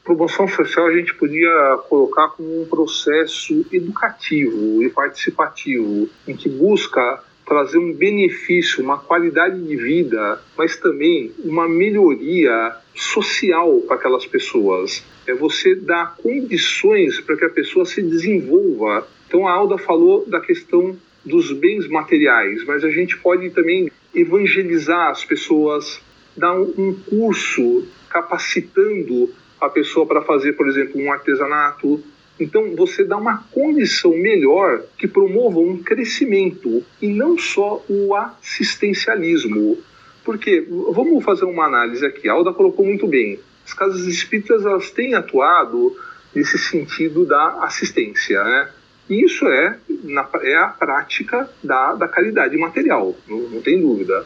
Promoção 0.05 0.47
social 0.47 0.85
a 0.85 0.93
gente 0.93 1.15
podia 1.15 1.79
colocar 1.89 2.27
como 2.29 2.61
um 2.61 2.65
processo 2.67 3.65
educativo 3.71 4.83
e 4.83 4.87
participativo, 4.87 6.07
em 6.27 6.35
que 6.35 6.47
busca 6.47 7.23
trazer 7.43 7.79
um 7.79 7.91
benefício, 7.91 8.83
uma 8.83 8.99
qualidade 8.99 9.59
de 9.59 9.75
vida, 9.75 10.39
mas 10.55 10.75
também 10.75 11.31
uma 11.43 11.67
melhoria 11.67 12.75
social 12.93 13.81
para 13.87 13.95
aquelas 13.95 14.27
pessoas. 14.27 15.03
É 15.25 15.33
você 15.33 15.73
dar 15.73 16.15
condições 16.17 17.19
para 17.19 17.35
que 17.35 17.45
a 17.45 17.49
pessoa 17.49 17.83
se 17.83 18.03
desenvolva. 18.03 19.07
Então 19.27 19.47
a 19.47 19.53
Alda 19.53 19.79
falou 19.79 20.23
da 20.27 20.39
questão 20.39 20.95
dos 21.25 21.51
bens 21.51 21.87
materiais, 21.87 22.63
mas 22.65 22.83
a 22.83 22.91
gente 22.91 23.17
pode 23.17 23.49
também 23.49 23.91
evangelizar 24.13 25.09
as 25.09 25.25
pessoas, 25.25 25.99
dar 26.37 26.53
um 26.53 26.95
curso 27.09 27.87
capacitando 28.07 29.33
a 29.65 29.69
pessoa 29.69 30.05
para 30.05 30.21
fazer, 30.21 30.53
por 30.53 30.67
exemplo, 30.67 31.01
um 31.01 31.11
artesanato, 31.11 32.03
então, 32.39 32.75
você 32.75 33.03
dá 33.03 33.15
uma 33.17 33.45
condição 33.49 34.11
melhor 34.11 34.83
que 34.97 35.07
promova 35.07 35.59
um 35.59 35.81
crescimento 35.81 36.83
e 37.01 37.07
não 37.07 37.37
só 37.37 37.83
o 37.87 38.13
assistencialismo. 38.13 39.77
Porque, 40.23 40.67
vamos 40.69 41.23
fazer 41.23 41.45
uma 41.45 41.65
análise 41.65 42.05
aqui, 42.05 42.27
a 42.27 42.33
Alda 42.33 42.51
colocou 42.51 42.85
muito 42.85 43.07
bem, 43.07 43.39
as 43.65 43.73
casas 43.73 44.05
espíritas 44.05 44.65
elas 44.65 44.91
têm 44.91 45.13
atuado 45.13 45.95
nesse 46.33 46.57
sentido 46.57 47.25
da 47.25 47.63
assistência, 47.63 48.43
né? 48.43 48.69
E 49.09 49.23
isso 49.23 49.47
é, 49.47 49.77
na, 50.03 50.27
é 50.41 50.57
a 50.57 50.67
prática 50.67 51.49
da, 51.63 51.93
da 51.93 52.07
caridade 52.07 52.57
material, 52.57 53.15
não, 53.27 53.37
não 53.37 53.61
tem 53.61 53.79
dúvida. 53.79 54.25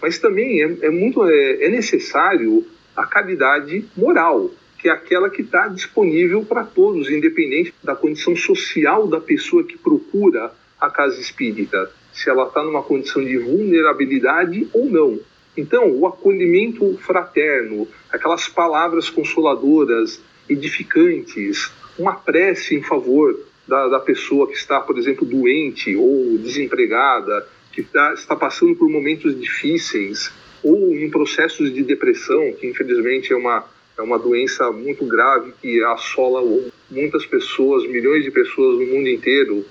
Mas 0.00 0.18
também 0.18 0.62
é, 0.62 0.86
é 0.86 0.90
muito 0.90 1.26
é, 1.26 1.64
é 1.64 1.68
necessário 1.68 2.64
a 2.96 3.04
caridade 3.04 3.84
moral, 3.96 4.50
que 4.80 4.88
é 4.88 4.92
aquela 4.92 5.28
que 5.28 5.42
está 5.42 5.68
disponível 5.68 6.44
para 6.44 6.64
todos, 6.64 7.10
independente 7.10 7.74
da 7.84 7.94
condição 7.94 8.34
social 8.34 9.06
da 9.06 9.20
pessoa 9.20 9.62
que 9.62 9.76
procura 9.76 10.52
a 10.80 10.88
casa 10.88 11.20
espírita, 11.20 11.90
se 12.12 12.30
ela 12.30 12.46
está 12.46 12.62
numa 12.64 12.82
condição 12.82 13.22
de 13.22 13.36
vulnerabilidade 13.36 14.66
ou 14.72 14.86
não. 14.86 15.20
Então, 15.56 15.90
o 15.90 16.06
acolhimento 16.06 16.96
fraterno, 16.98 17.86
aquelas 18.10 18.48
palavras 18.48 19.10
consoladoras, 19.10 20.20
edificantes, 20.48 21.70
uma 21.98 22.14
prece 22.14 22.74
em 22.74 22.82
favor 22.82 23.38
da, 23.68 23.88
da 23.88 24.00
pessoa 24.00 24.46
que 24.46 24.54
está, 24.54 24.80
por 24.80 24.96
exemplo, 24.96 25.26
doente 25.26 25.94
ou 25.94 26.38
desempregada, 26.38 27.46
que 27.72 27.82
tá, 27.82 28.14
está 28.14 28.34
passando 28.34 28.74
por 28.74 28.88
momentos 28.88 29.38
difíceis, 29.38 30.32
ou 30.62 30.94
em 30.94 31.10
processos 31.10 31.72
de 31.72 31.82
depressão, 31.82 32.52
que 32.58 32.66
infelizmente 32.66 33.32
é 33.32 33.36
uma 33.36 33.64
é 34.00 34.02
uma 34.02 34.18
doença 34.18 34.72
muito 34.72 35.04
grave 35.04 35.52
que 35.60 35.82
assola 35.84 36.42
muitas 36.90 37.26
pessoas, 37.26 37.86
milhões 37.86 38.24
de 38.24 38.30
pessoas 38.30 38.78
no 38.78 38.86
mundo 38.86 39.08
inteiro, 39.08 39.64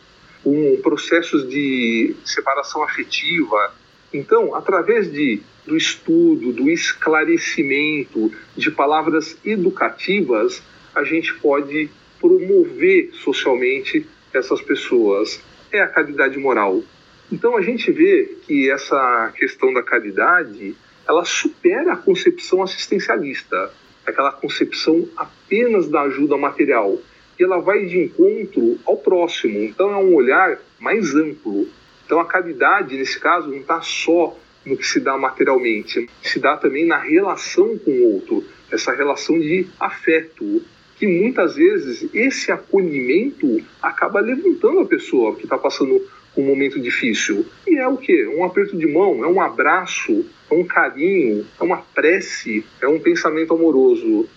com 0.43 0.79
processos 0.83 1.49
de 1.49 2.15
separação 2.23 2.83
afetiva. 2.83 3.73
Então, 4.13 4.53
através 4.53 5.11
de, 5.11 5.41
do 5.65 5.75
estudo, 5.75 6.53
do 6.53 6.69
esclarecimento, 6.69 8.31
de 8.55 8.69
palavras 8.69 9.35
educativas, 9.43 10.61
a 10.93 11.03
gente 11.03 11.33
pode 11.35 11.89
promover 12.19 13.11
socialmente 13.13 14.05
essas 14.33 14.61
pessoas. 14.61 15.41
É 15.71 15.81
a 15.81 15.87
caridade 15.87 16.37
moral. 16.37 16.83
Então 17.31 17.57
a 17.57 17.61
gente 17.61 17.91
vê 17.91 18.37
que 18.45 18.69
essa 18.69 19.31
questão 19.35 19.73
da 19.73 19.83
caridade, 19.83 20.75
ela 21.07 21.25
supera 21.25 21.93
a 21.93 21.97
concepção 21.97 22.61
assistencialista, 22.63 23.71
aquela 24.09 24.31
concepção 24.31 25.07
apenas 25.15 25.87
da 25.87 26.01
ajuda 26.01 26.37
material, 26.37 26.97
e 27.39 27.43
ela 27.43 27.59
vai 27.59 27.85
de 27.85 27.97
encontro 27.97 28.77
ao 28.85 28.97
próximo. 28.97 29.59
Então 29.59 29.91
é 29.91 29.97
um 29.97 30.13
olhar 30.13 30.59
mais 30.79 31.15
amplo. 31.15 31.67
Então 32.05 32.19
a 32.19 32.25
caridade 32.25 32.97
nesse 32.97 33.19
caso 33.19 33.47
não 33.47 33.57
está 33.57 33.81
só 33.81 34.37
no 34.65 34.75
que 34.75 34.85
se 34.85 34.99
dá 34.99 35.17
materialmente, 35.17 36.09
se 36.21 36.39
dá 36.39 36.57
também 36.57 36.85
na 36.85 36.97
relação 36.97 37.77
com 37.77 37.91
o 37.91 38.13
outro, 38.13 38.43
essa 38.71 38.93
relação 38.93 39.39
de 39.39 39.67
afeto, 39.79 40.61
que 40.97 41.07
muitas 41.07 41.55
vezes 41.55 42.09
esse 42.13 42.51
acolhimento 42.51 43.61
acaba 43.81 44.19
levantando 44.19 44.81
a 44.81 44.85
pessoa 44.85 45.35
que 45.35 45.43
está 45.43 45.57
passando 45.57 46.05
um 46.39 46.45
momento 46.45 46.79
difícil. 46.79 47.45
E 47.67 47.77
é 47.77 47.87
o 47.87 47.97
que? 47.97 48.27
Um 48.27 48.43
aperto 48.43 48.77
de 48.77 48.87
mão, 48.87 49.23
é 49.23 49.27
um 49.27 49.41
abraço, 49.41 50.25
é 50.49 50.53
um 50.53 50.63
carinho, 50.63 51.45
é 51.59 51.63
uma 51.63 51.77
prece, 51.77 52.63
é 52.81 52.87
um 52.87 52.99
pensamento 52.99 53.53
amoroso. 53.53 54.27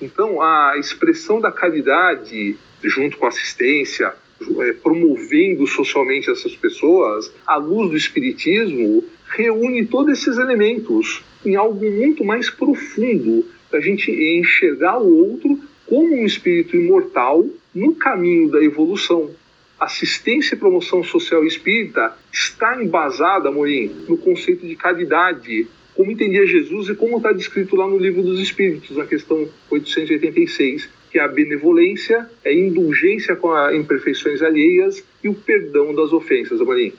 Então, 0.00 0.40
a 0.42 0.76
expressão 0.78 1.40
da 1.40 1.52
caridade, 1.52 2.56
junto 2.82 3.16
com 3.16 3.26
a 3.26 3.28
assistência, 3.28 4.12
é, 4.60 4.72
promovendo 4.72 5.66
socialmente 5.66 6.30
essas 6.30 6.54
pessoas, 6.56 7.32
à 7.46 7.56
luz 7.56 7.90
do 7.90 7.96
Espiritismo, 7.96 9.04
reúne 9.28 9.86
todos 9.86 10.18
esses 10.18 10.38
elementos 10.38 11.22
em 11.44 11.56
algo 11.56 11.90
muito 11.90 12.24
mais 12.24 12.50
profundo, 12.50 13.44
da 13.70 13.80
gente 13.80 14.10
enxergar 14.10 14.98
o 14.98 15.28
outro 15.30 15.58
como 15.86 16.14
um 16.14 16.24
espírito 16.24 16.76
imortal 16.76 17.44
no 17.74 17.94
caminho 17.94 18.50
da 18.50 18.62
evolução. 18.62 19.30
Assistência 19.78 20.54
e 20.54 20.58
promoção 20.58 21.02
social 21.02 21.44
espírita 21.44 22.16
está 22.32 22.82
embasada, 22.82 23.50
Morim, 23.50 23.88
no 24.08 24.16
conceito 24.16 24.66
de 24.66 24.76
caridade, 24.76 25.66
como 25.94 26.10
entendia 26.10 26.46
Jesus 26.46 26.88
e 26.88 26.94
como 26.94 27.16
está 27.16 27.32
descrito 27.32 27.76
lá 27.76 27.86
no 27.86 27.98
Livro 27.98 28.22
dos 28.22 28.40
Espíritos, 28.40 28.96
na 28.96 29.06
questão 29.06 29.48
886, 29.70 30.88
que 31.10 31.18
é 31.18 31.22
a 31.22 31.28
benevolência, 31.28 32.28
é 32.44 32.50
a 32.50 32.54
indulgência 32.54 33.36
com 33.36 33.52
as 33.52 33.74
imperfeições 33.74 34.42
alheias 34.42 35.04
e 35.22 35.28
o 35.28 35.34
perdão 35.34 35.94
das 35.94 36.12
ofensas, 36.12 36.60
Morim. 36.60 36.92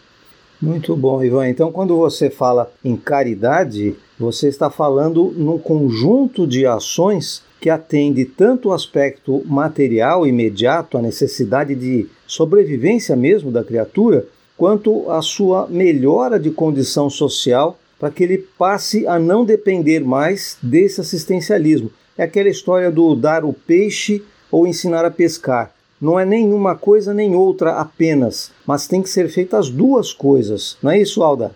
Muito 0.62 0.95
bom, 0.95 1.24
Ivan. 1.24 1.50
Então, 1.50 1.71
quando 1.71 1.97
você 1.97 2.29
fala 2.29 2.71
em 2.83 2.95
caridade, 2.95 3.95
você 4.17 4.47
está 4.47 4.69
falando 4.69 5.33
num 5.35 5.57
conjunto 5.57 6.47
de 6.47 6.65
ações 6.65 7.43
que 7.59 7.69
atende 7.69 8.25
tanto 8.25 8.69
o 8.69 8.74
aspecto 8.74 9.43
material 9.45 10.25
imediato, 10.25 10.97
a 10.97 11.01
necessidade 11.01 11.75
de 11.75 12.07
sobrevivência 12.27 13.15
mesmo 13.15 13.51
da 13.51 13.63
criatura, 13.63 14.25
quanto 14.57 15.09
a 15.09 15.21
sua 15.21 15.67
melhora 15.67 16.39
de 16.39 16.51
condição 16.51 17.09
social 17.09 17.77
para 18.00 18.09
que 18.09 18.24
ele 18.24 18.38
passe 18.57 19.07
a 19.07 19.19
não 19.19 19.43
depender 19.43 20.01
mais 20.01 20.57
desse 20.62 21.01
assistencialismo. 21.01 21.91
É 22.17 22.24
aquela 22.24 22.50
história 22.50 22.91
do 22.91 23.15
dar 23.15 23.43
o 23.43 23.51
peixe 23.51 24.24
ou 24.51 24.65
ensinar 24.65 25.03
a 25.03 25.12
pescar. 25.12 25.74
Não 25.99 26.19
é 26.19 26.25
nenhuma 26.25 26.75
coisa 26.75 27.13
nem 27.13 27.35
outra 27.35 27.79
apenas, 27.79 28.51
mas 28.65 28.87
tem 28.87 29.01
que 29.01 29.09
ser 29.09 29.29
feitas 29.29 29.67
as 29.67 29.69
duas 29.69 30.11
coisas. 30.11 30.77
Não 30.83 30.91
é 30.91 30.99
isso, 30.99 31.23
Alda? 31.23 31.55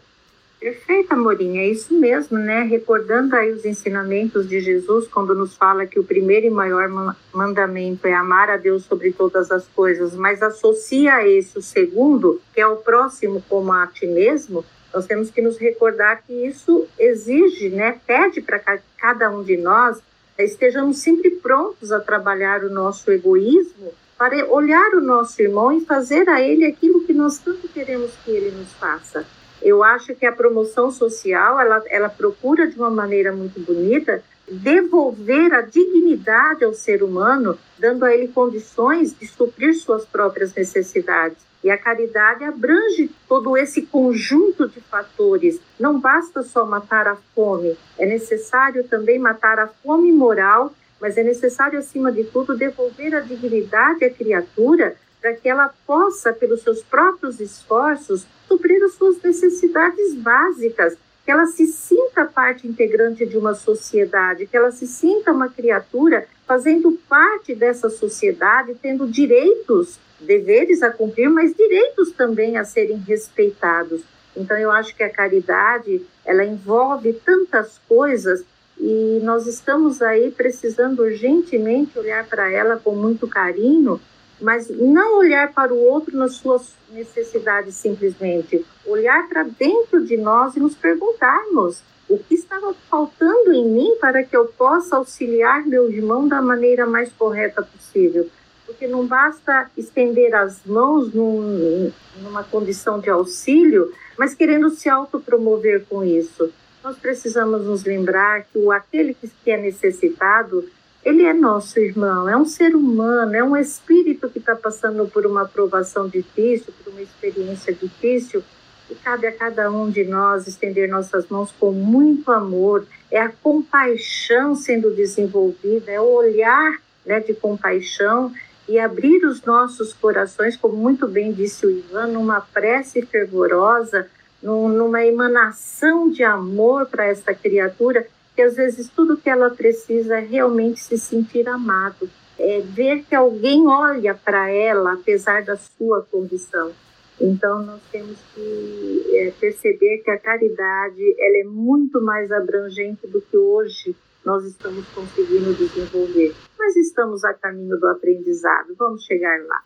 Perfeito, 0.60 1.14
Amorim, 1.14 1.58
é 1.58 1.68
isso 1.68 1.94
mesmo, 1.94 2.38
né? 2.38 2.64
Recordando 2.64 3.36
aí 3.36 3.52
os 3.52 3.64
ensinamentos 3.64 4.48
de 4.48 4.60
Jesus, 4.60 5.08
quando 5.08 5.34
nos 5.34 5.56
fala 5.56 5.86
que 5.86 6.00
o 6.00 6.04
primeiro 6.04 6.48
e 6.48 6.50
maior 6.50 6.90
mandamento 7.34 8.06
é 8.08 8.14
amar 8.14 8.50
a 8.50 8.58
Deus 8.58 8.84
sobre 8.84 9.14
todas 9.14 9.52
as 9.52 9.68
coisas, 9.70 10.16
mas 10.16 10.44
associa 10.44 11.16
a 11.16 11.28
esse 11.28 11.58
o 11.58 11.62
segundo, 11.62 12.42
que 12.54 12.60
é 12.60 12.68
o 12.68 12.78
próximo 12.78 13.42
como 13.48 13.72
a 13.72 13.88
ti 13.88 14.06
mesmo, 14.06 14.66
nós 14.94 15.06
temos 15.06 15.30
que 15.30 15.42
nos 15.42 15.58
recordar 15.58 16.24
que 16.26 16.34
isso 16.34 16.88
exige, 16.98 17.70
né? 17.70 17.98
Pede 18.06 18.42
para 18.42 18.60
cada 18.98 19.30
um 19.30 19.44
de 19.44 19.56
nós 19.56 20.02
estejamos 20.38 21.00
sempre 21.00 21.32
prontos 21.32 21.92
a 21.92 22.00
trabalhar 22.00 22.64
o 22.64 22.70
nosso 22.70 23.12
egoísmo 23.12 23.92
para 24.20 24.46
olhar 24.52 24.96
o 24.96 25.02
nosso 25.02 25.42
irmão 25.42 25.72
e 25.72 25.86
fazer 25.86 26.28
a 26.28 26.42
ele 26.42 26.66
aquilo 26.66 27.06
que 27.06 27.14
nós 27.14 27.38
tanto 27.38 27.70
queremos 27.70 28.12
que 28.26 28.32
ele 28.32 28.52
nos 28.52 28.74
faça. 28.74 29.26
Eu 29.62 29.82
acho 29.82 30.14
que 30.14 30.26
a 30.26 30.32
promoção 30.32 30.92
social, 30.92 31.58
ela, 31.58 31.82
ela 31.88 32.10
procura 32.10 32.68
de 32.68 32.78
uma 32.78 32.90
maneira 32.90 33.32
muito 33.32 33.62
bonita 33.62 34.22
devolver 34.52 35.54
a 35.54 35.62
dignidade 35.62 36.66
ao 36.66 36.74
ser 36.74 37.02
humano, 37.02 37.58
dando 37.78 38.04
a 38.04 38.14
ele 38.14 38.28
condições 38.28 39.18
de 39.18 39.26
suprir 39.26 39.74
suas 39.76 40.06
próprias 40.06 40.54
necessidades. 40.54 41.38
E 41.64 41.70
a 41.70 41.78
caridade 41.78 42.44
abrange 42.44 43.10
todo 43.28 43.56
esse 43.56 43.84
conjunto 43.84 44.68
de 44.68 44.82
fatores. 44.82 45.62
Não 45.80 45.98
basta 45.98 46.42
só 46.44 46.66
matar 46.66 47.08
a 47.08 47.16
fome, 47.36 47.78
é 47.98 48.06
necessário 48.06 48.84
também 48.86 49.18
matar 49.18 49.60
a 49.60 49.68
fome 49.68 50.12
moral, 50.12 50.74
mas 51.00 51.18
é 51.18 51.24
necessário, 51.24 51.80
acima 51.80 52.12
de 52.12 52.24
tudo, 52.26 52.58
devolver 52.58 53.16
a 53.16 53.22
dignidade 53.22 54.04
à 54.04 54.10
criatura 54.10 54.96
para 55.22 55.34
que 55.34 55.50
ela 55.50 55.74
possa, 55.86 56.32
pelos 56.32 56.62
seus 56.62 56.82
próprios 56.82 57.40
esforços, 57.40 58.26
suprir 58.48 58.82
as 58.84 58.94
suas 58.94 59.22
necessidades 59.22 60.16
básicas, 60.16 60.98
que 61.26 61.32
ela 61.32 61.46
se 61.46 61.68
sinta 61.68 62.26
parte 62.26 62.68
integrante 62.68 63.26
de 63.26 63.38
uma 63.38 63.54
sociedade, 63.54 64.48
que 64.48 64.58
ela 64.58 64.72
se 64.72 64.88
sinta 64.88 65.32
uma 65.32 65.50
criatura 65.50 66.26
fazendo 66.48 66.98
parte 67.08 67.54
dessa 67.54 67.90
sociedade, 67.90 68.76
tendo 68.82 69.08
direitos, 69.08 70.00
deveres 70.20 70.82
a 70.82 70.90
cumprir, 70.90 71.30
mas 71.30 71.54
direitos 71.54 72.12
também 72.12 72.58
a 72.58 72.66
serem 72.66 72.98
respeitados. 72.98 74.02
Então 74.36 74.58
eu 74.58 74.72
acho 74.72 74.96
que 74.96 75.04
a 75.04 75.10
caridade, 75.10 76.02
ela 76.26 76.44
envolve 76.44 77.14
tantas 77.14 77.80
coisas 77.88 78.44
e 78.80 79.20
nós 79.24 79.46
estamos 79.46 80.02
aí 80.02 80.32
precisando 80.32 81.02
urgentemente 81.02 82.00
olhar 82.00 82.26
para 82.28 82.52
ela 82.52 82.78
com 82.78 82.96
muito 82.96 83.28
carinho 83.28 84.00
mas 84.42 84.70
não 84.70 85.20
olhar 85.20 85.54
para 85.54 85.74
o 85.74 85.78
outro 85.78 86.18
nas 86.18 86.36
suas 86.36 86.74
necessidades 86.92 87.76
simplesmente, 87.76 88.66
olhar 88.86 89.28
para 89.28 89.44
dentro 89.44 90.04
de 90.06 90.18
nós 90.18 90.56
e 90.56 90.60
nos 90.60 90.76
perguntarmos 90.76 91.84
o 92.08 92.18
que 92.18 92.34
estava 92.34 92.74
faltando 92.90 93.52
em 93.54 93.68
mim 93.68 93.98
para 94.00 94.24
que 94.24 94.36
eu 94.36 94.46
possa 94.46 94.96
auxiliar 94.96 95.66
meu 95.66 95.92
irmão 95.92 96.28
da 96.28 96.42
maneira 96.42 96.86
mais 96.86 97.12
correta 97.12 97.62
possível. 97.62 98.28
Porque 98.66 98.88
não 98.88 99.06
basta 99.06 99.70
estender 99.78 100.34
as 100.34 100.64
mãos 100.66 101.14
num, 101.14 101.92
numa 102.22 102.44
condição 102.44 103.00
de 103.00 103.10
auxílio, 103.10 103.92
mas 104.18 104.34
querendo 104.34 104.70
se 104.70 104.90
autopromover 104.90 105.86
com 105.88 106.04
isso. 106.04 106.52
Nós 106.84 106.98
precisamos 106.98 107.66
nos 107.66 107.84
lembrar 107.84 108.44
que 108.44 108.58
o 108.58 108.72
aquele 108.72 109.14
que 109.14 109.52
é 109.52 109.58
necessitado 109.58 110.66
ele 111.04 111.24
é 111.24 111.34
nosso 111.34 111.80
irmão, 111.80 112.28
é 112.28 112.36
um 112.36 112.46
ser 112.46 112.76
humano, 112.76 113.34
é 113.34 113.44
um 113.44 113.56
espírito 113.56 114.30
que 114.30 114.40
está 114.40 114.56
passando 114.56 115.08
por 115.08 115.26
uma 115.26 115.44
aprovação 115.44 116.10
difícil, 116.10 116.74
por 116.84 116.92
uma 116.92 117.02
experiência 117.02 117.74
difícil, 117.74 118.44
e 118.90 118.96
cabe 118.96 119.28
a 119.28 119.32
cada 119.32 119.72
um 119.72 119.90
de 119.90 120.04
nós 120.04 120.48
estender 120.48 120.90
nossas 120.90 121.28
mãos 121.30 121.54
com 121.58 121.72
muito 121.72 122.32
amor. 122.32 122.86
É 123.10 123.20
a 123.22 123.30
compaixão 123.30 124.56
sendo 124.56 124.92
desenvolvida, 124.92 125.90
é 125.90 126.02
o 126.02 126.12
olhar 126.12 126.78
né, 127.06 127.20
de 127.20 127.34
compaixão 127.34 128.34
e 128.68 128.78
abrir 128.78 129.24
os 129.26 129.42
nossos 129.44 129.94
corações, 129.94 130.58
como 130.58 130.76
muito 130.76 131.08
bem 131.08 131.32
disse 131.32 131.66
o 131.66 131.72
Ivan, 131.72 132.08
numa 132.08 132.42
prece 132.42 133.02
fervorosa, 133.04 134.08
numa 134.42 135.06
emanação 135.06 136.10
de 136.10 136.24
amor 136.24 136.88
para 136.88 137.06
esta 137.06 137.34
criatura 137.34 138.08
que 138.36 138.42
às 138.42 138.56
vezes 138.56 138.88
tudo 138.90 139.18
que 139.18 139.30
ela 139.30 139.50
precisa 139.50 140.18
é 140.18 140.22
realmente 140.22 140.80
se 140.80 140.98
sentir 140.98 141.48
amado, 141.50 142.10
é 142.38 142.62
ver 142.62 143.04
que 143.04 143.14
alguém 143.14 143.68
olha 143.68 144.16
para 144.16 144.50
ela 144.50 144.94
apesar 144.94 145.44
da 145.44 145.58
sua 145.58 146.02
condição. 146.10 146.72
Então 147.20 147.62
nós 147.66 147.82
temos 147.92 148.18
que 148.34 149.06
é, 149.14 149.32
perceber 149.32 149.98
que 149.98 150.12
a 150.12 150.18
caridade 150.18 151.16
ela 151.20 151.38
é 151.40 151.44
muito 151.44 152.00
mais 152.00 152.32
abrangente 152.32 153.06
do 153.08 153.20
que 153.20 153.36
hoje 153.36 153.94
nós 154.24 154.46
estamos 154.46 154.88
conseguindo 154.90 155.54
desenvolver. 155.54 156.34
Mas 156.58 156.78
estamos 156.78 157.26
a 157.26 157.34
caminho 157.34 157.78
do 157.78 157.88
aprendizado, 157.88 158.74
vamos 158.78 159.04
chegar 159.04 159.38
lá. 159.46 159.64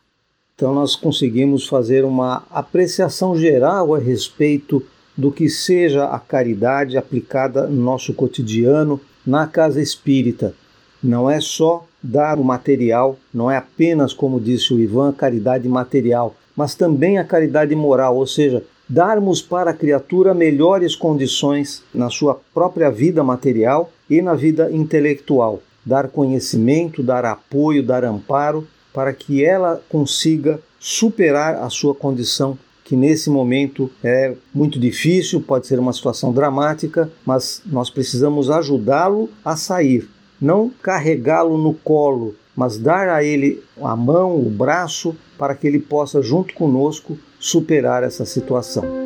Então 0.55 0.73
nós 0.73 0.95
conseguimos 0.95 1.67
fazer 1.67 2.05
uma 2.05 2.43
apreciação 2.51 3.35
geral 3.35 3.95
a 3.95 3.99
respeito 3.99 4.83
do 5.17 5.31
que 5.31 5.49
seja 5.49 6.05
a 6.05 6.19
caridade 6.19 6.97
aplicada 6.97 7.67
no 7.67 7.81
nosso 7.81 8.13
cotidiano 8.13 9.01
na 9.25 9.47
casa 9.47 9.81
espírita. 9.81 10.53
não 11.01 11.29
é 11.29 11.41
só 11.41 11.85
dar 12.01 12.39
o 12.39 12.43
material, 12.43 13.17
não 13.33 13.51
é 13.51 13.57
apenas, 13.57 14.13
como 14.13 14.39
disse 14.39 14.73
o 14.73 14.79
Ivan, 14.79 15.11
caridade 15.11 15.67
material, 15.67 16.35
mas 16.55 16.75
também 16.75 17.17
a 17.17 17.25
caridade 17.25 17.75
moral, 17.75 18.15
ou 18.15 18.27
seja, 18.27 18.63
darmos 18.87 19.41
para 19.41 19.71
a 19.71 19.73
criatura 19.73 20.33
melhores 20.33 20.95
condições 20.95 21.83
na 21.93 22.09
sua 22.09 22.39
própria 22.53 22.89
vida 22.89 23.23
material 23.23 23.91
e 24.09 24.21
na 24.21 24.33
vida 24.33 24.71
intelectual. 24.71 25.61
Dar 25.85 26.07
conhecimento, 26.07 27.03
dar 27.03 27.25
apoio, 27.25 27.83
dar 27.83 28.05
amparo 28.05 28.65
para 28.93 29.13
que 29.13 29.43
ela 29.43 29.81
consiga 29.89 30.59
superar 30.79 31.55
a 31.55 31.69
sua 31.69 31.95
condição 31.95 32.57
que 32.83 32.95
nesse 32.95 33.29
momento 33.29 33.89
é 34.03 34.33
muito 34.53 34.79
difícil, 34.79 35.41
pode 35.41 35.67
ser 35.67 35.79
uma 35.79 35.93
situação 35.93 36.33
dramática, 36.33 37.09
mas 37.25 37.61
nós 37.65 37.89
precisamos 37.89 38.51
ajudá-lo 38.51 39.29
a 39.43 39.55
sair, 39.55 40.09
não 40.39 40.69
carregá-lo 40.81 41.57
no 41.57 41.73
colo, 41.73 42.35
mas 42.55 42.77
dar 42.77 43.07
a 43.07 43.23
ele 43.23 43.63
a 43.81 43.95
mão, 43.95 44.37
o 44.37 44.49
braço, 44.49 45.15
para 45.37 45.55
que 45.55 45.65
ele 45.65 45.79
possa, 45.79 46.21
junto 46.21 46.53
conosco, 46.53 47.17
superar 47.39 48.03
essa 48.03 48.25
situação. 48.25 49.02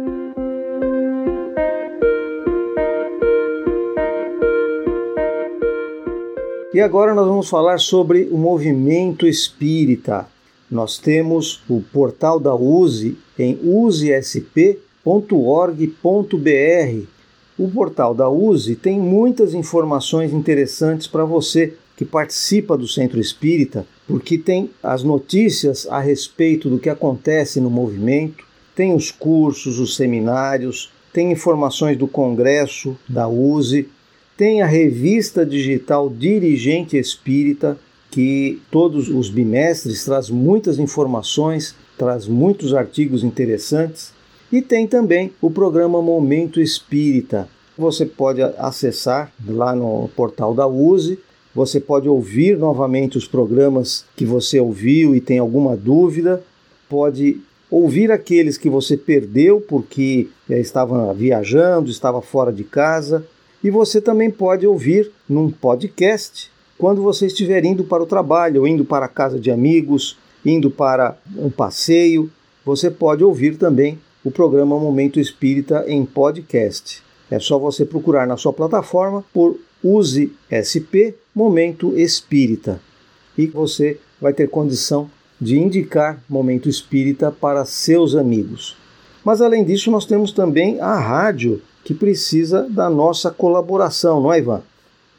E 6.78 6.80
agora 6.80 7.16
nós 7.16 7.26
vamos 7.26 7.50
falar 7.50 7.80
sobre 7.80 8.30
o 8.32 8.38
movimento 8.38 9.26
espírita. 9.26 10.28
Nós 10.70 11.00
temos 11.00 11.60
o 11.68 11.82
portal 11.82 12.40
da 12.40 12.54
USE 12.54 13.18
em 13.40 13.58
usesp.org.br. 13.64 14.78
O 17.58 17.68
portal 17.72 18.14
da 18.14 18.30
USE 18.30 18.76
tem 18.76 19.00
muitas 19.00 19.56
informações 19.56 20.32
interessantes 20.32 21.08
para 21.08 21.26
você 21.26 21.74
que 21.96 22.06
participa 22.06 22.78
do 22.78 22.88
Centro 22.88 23.20
Espírita, 23.20 23.84
porque 24.08 24.38
tem 24.38 24.70
as 24.84 25.02
notícias 25.02 25.88
a 25.90 26.00
respeito 26.00 26.70
do 26.70 26.78
que 26.78 26.92
acontece 26.92 27.60
no 27.60 27.72
movimento, 27.72 28.46
tem 28.76 28.94
os 28.94 29.10
cursos, 29.10 29.80
os 29.80 29.96
seminários, 29.96 30.92
tem 31.12 31.32
informações 31.32 31.98
do 31.98 32.08
Congresso 32.08 32.96
da 33.10 33.28
USE, 33.28 33.90
tem 34.38 34.62
a 34.62 34.66
revista 34.66 35.46
digital 35.46 36.10
Dirigente 36.10 36.98
Espírita, 36.98 37.78
que 38.12 38.62
todos 38.72 39.10
os 39.10 39.30
bimestres 39.30 40.06
traz 40.06 40.30
muitas 40.30 40.80
informações, 40.80 41.76
traz 41.98 42.28
muitos 42.28 42.74
artigos 42.74 43.24
interessantes, 43.24 44.14
e 44.52 44.62
tem 44.62 44.88
também 44.88 45.34
o 45.42 45.52
programa 45.52 46.02
Momento 46.02 46.62
Espírita. 46.62 47.50
Você 47.78 48.06
pode 48.06 48.42
acessar 48.42 49.32
lá 49.46 49.76
no 49.76 50.10
portal 50.16 50.54
da 50.54 50.66
USE 50.66 51.20
você 51.58 51.80
pode 51.80 52.08
ouvir 52.08 52.56
novamente 52.56 53.18
os 53.18 53.28
programas 53.28 54.06
que 54.16 54.24
você 54.24 54.60
ouviu 54.60 55.16
e 55.16 55.20
tem 55.20 55.40
alguma 55.40 55.76
dúvida. 55.76 56.44
Pode 56.88 57.42
ouvir 57.72 58.12
aqueles 58.12 58.60
que 58.60 58.70
você 58.70 58.96
perdeu 58.96 59.60
porque 59.60 60.28
é, 60.48 60.60
estava 60.60 61.12
viajando, 61.16 61.90
estava 61.90 62.22
fora 62.22 62.54
de 62.54 62.64
casa. 62.64 63.26
E 63.64 63.70
você 63.70 64.00
também 64.00 64.30
pode 64.30 64.66
ouvir 64.68 65.12
num 65.28 65.50
podcast 65.52 66.52
quando 66.78 67.02
você 67.02 67.26
estiver 67.26 67.66
indo 67.66 67.84
para 67.84 68.04
o 68.04 68.08
trabalho, 68.08 68.68
indo 68.68 68.86
para 68.86 69.06
a 69.06 69.10
casa 69.10 69.40
de 69.40 69.50
amigos, 69.50 70.18
indo 70.46 70.70
para 70.70 71.18
um 71.36 71.50
passeio. 71.50 72.30
Você 72.64 72.92
pode 72.92 73.24
ouvir 73.24 73.58
também 73.58 73.98
o 74.24 74.30
programa 74.30 74.80
Momento 74.80 75.20
Espírita 75.20 75.86
em 75.88 76.06
podcast. 76.06 77.02
É 77.30 77.40
só 77.40 77.58
você 77.58 77.86
procurar 77.86 78.28
na 78.28 78.38
sua 78.38 78.54
plataforma 78.54 79.24
por 79.34 79.60
Use 79.84 80.32
SP 80.50 81.16
Momento 81.36 81.98
Espírita 81.98 82.80
e 83.38 83.46
você 83.46 84.00
vai 84.20 84.34
ter 84.34 84.50
condição 84.50 85.10
de 85.40 85.58
indicar 85.58 86.22
Momento 86.28 86.68
Espírita 86.68 87.32
para 87.32 87.64
seus 87.64 88.16
amigos. 88.16 88.76
Mas 89.24 89.42
além 89.42 89.64
disso, 89.64 89.92
nós 89.92 90.06
temos 90.06 90.32
também 90.32 90.80
a 90.82 90.98
rádio 90.98 91.62
que 91.88 91.94
precisa 91.94 92.68
da 92.70 92.90
nossa 92.90 93.32
colaboração, 93.32 94.20
não 94.20 94.34
é, 94.34 94.40
Ivan? 94.40 94.62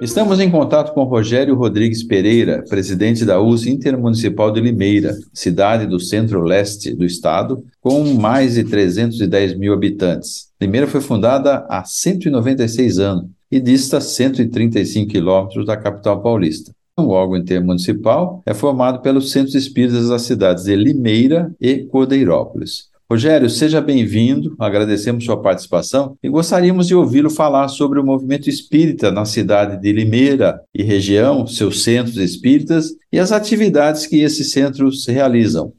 Estamos 0.00 0.38
em 0.38 0.48
contato 0.48 0.94
com 0.94 1.02
Rogério 1.02 1.56
Rodrigues 1.56 2.04
Pereira, 2.04 2.64
presidente 2.68 3.24
da 3.24 3.40
USE 3.40 3.68
Intermunicipal 3.68 4.52
de 4.52 4.60
Limeira, 4.60 5.16
cidade 5.34 5.86
do 5.86 5.98
centro-leste 5.98 6.94
do 6.94 7.04
estado, 7.04 7.64
com 7.80 8.04
mais 8.14 8.54
de 8.54 8.62
310 8.62 9.58
mil 9.58 9.72
habitantes. 9.72 10.50
Limeira 10.60 10.86
foi 10.86 11.00
fundada 11.00 11.66
há 11.68 11.82
196 11.84 13.00
anos 13.00 13.26
e 13.50 13.58
dista 13.58 14.00
135 14.00 15.10
quilômetros 15.10 15.66
da 15.66 15.76
capital 15.76 16.22
paulista. 16.22 16.70
O 16.96 17.08
órgão 17.08 17.36
intermunicipal 17.36 18.40
é 18.46 18.54
formado 18.54 19.00
pelos 19.00 19.32
centros 19.32 19.56
espíritas 19.56 20.08
das 20.08 20.22
cidades 20.22 20.64
de 20.64 20.76
Limeira 20.76 21.52
e 21.60 21.78
Cordeirópolis. 21.86 22.88
Rogério, 23.10 23.48
seja 23.48 23.80
bem-vindo, 23.80 24.54
agradecemos 24.58 25.24
sua 25.24 25.40
participação 25.40 26.18
e 26.22 26.28
gostaríamos 26.28 26.86
de 26.86 26.94
ouvi-lo 26.94 27.30
falar 27.30 27.68
sobre 27.68 27.98
o 27.98 28.04
movimento 28.04 28.50
espírita 28.50 29.10
na 29.10 29.24
cidade 29.24 29.80
de 29.80 29.90
Limeira 29.94 30.60
e 30.74 30.82
região, 30.82 31.46
seus 31.46 31.82
centros 31.82 32.18
espíritas 32.18 32.90
e 33.10 33.18
as 33.18 33.32
atividades 33.32 34.06
que 34.06 34.20
esses 34.20 34.52
centros 34.52 35.06
realizam. 35.06 35.72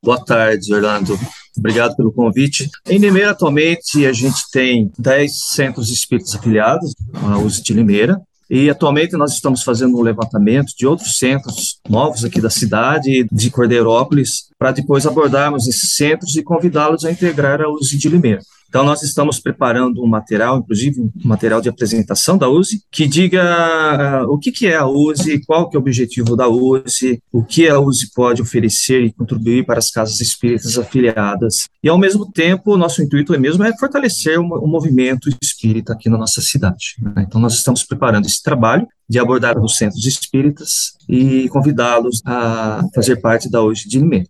Boa 0.00 0.24
tarde, 0.24 0.72
Orlando. 0.72 1.18
Obrigado 1.58 1.96
pelo 1.96 2.12
convite. 2.12 2.70
Em 2.88 2.98
Limeira, 2.98 3.32
atualmente, 3.32 4.06
a 4.06 4.12
gente 4.12 4.48
tem 4.52 4.92
10 4.96 5.40
centros 5.54 5.90
espíritas 5.90 6.36
afiliados 6.36 6.94
à 7.14 7.36
USE 7.36 7.64
de 7.64 7.74
Limeira. 7.74 8.20
E 8.48 8.70
atualmente 8.70 9.16
nós 9.16 9.32
estamos 9.32 9.62
fazendo 9.62 9.96
um 9.98 10.02
levantamento 10.02 10.72
de 10.76 10.86
outros 10.86 11.18
centros 11.18 11.80
novos 11.88 12.24
aqui 12.24 12.40
da 12.40 12.50
cidade, 12.50 13.26
de 13.30 13.50
Cordeirópolis, 13.50 14.48
para 14.58 14.70
depois 14.70 15.04
abordarmos 15.04 15.66
esses 15.66 15.96
centros 15.96 16.36
e 16.36 16.44
convidá-los 16.44 17.04
a 17.04 17.10
integrar 17.10 17.60
a 17.60 17.68
USI 17.68 17.98
de 17.98 18.08
Limeira. 18.08 18.40
Então, 18.68 18.84
nós 18.84 19.02
estamos 19.02 19.38
preparando 19.38 20.02
um 20.02 20.06
material, 20.06 20.58
inclusive 20.58 21.00
um 21.00 21.10
material 21.24 21.60
de 21.60 21.68
apresentação 21.68 22.36
da 22.36 22.48
USE, 22.48 22.82
que 22.90 23.06
diga 23.06 24.24
uh, 24.24 24.32
o 24.32 24.38
que, 24.38 24.66
é 24.66 24.76
a 24.76 24.86
USE, 24.86 25.44
qual 25.46 25.68
que 25.68 25.76
é 25.76 25.78
o 25.78 25.82
objetivo 25.82 26.36
da 26.36 26.48
USE, 26.48 27.20
o 27.32 27.42
que 27.42 27.68
a 27.68 27.78
USE 27.78 28.12
pode 28.14 28.42
oferecer 28.42 29.02
e 29.02 29.12
contribuir 29.12 29.64
para 29.64 29.78
as 29.78 29.90
casas 29.90 30.20
espíritas 30.20 30.78
afiliadas. 30.78 31.68
E, 31.82 31.88
ao 31.88 31.98
mesmo 31.98 32.30
tempo, 32.30 32.74
o 32.74 32.76
nosso 32.76 33.02
intuito 33.02 33.34
é 33.34 33.38
mesmo 33.38 33.64
é 33.64 33.76
fortalecer 33.76 34.38
o, 34.38 34.44
o 34.44 34.66
movimento 34.66 35.28
espírita 35.42 35.92
aqui 35.92 36.08
na 36.08 36.18
nossa 36.18 36.40
cidade. 36.40 36.96
Né? 37.00 37.24
Então, 37.26 37.40
nós 37.40 37.54
estamos 37.54 37.82
preparando 37.84 38.26
esse 38.26 38.42
trabalho 38.42 38.86
de 39.08 39.18
abordar 39.18 39.58
os 39.58 39.76
centros 39.76 40.04
espíritas 40.04 40.94
e 41.08 41.48
convidá-los 41.50 42.20
a 42.26 42.82
fazer 42.94 43.16
parte 43.16 43.48
da 43.48 43.62
USE 43.62 43.88
de 43.88 43.98
Limeira. 43.98 44.26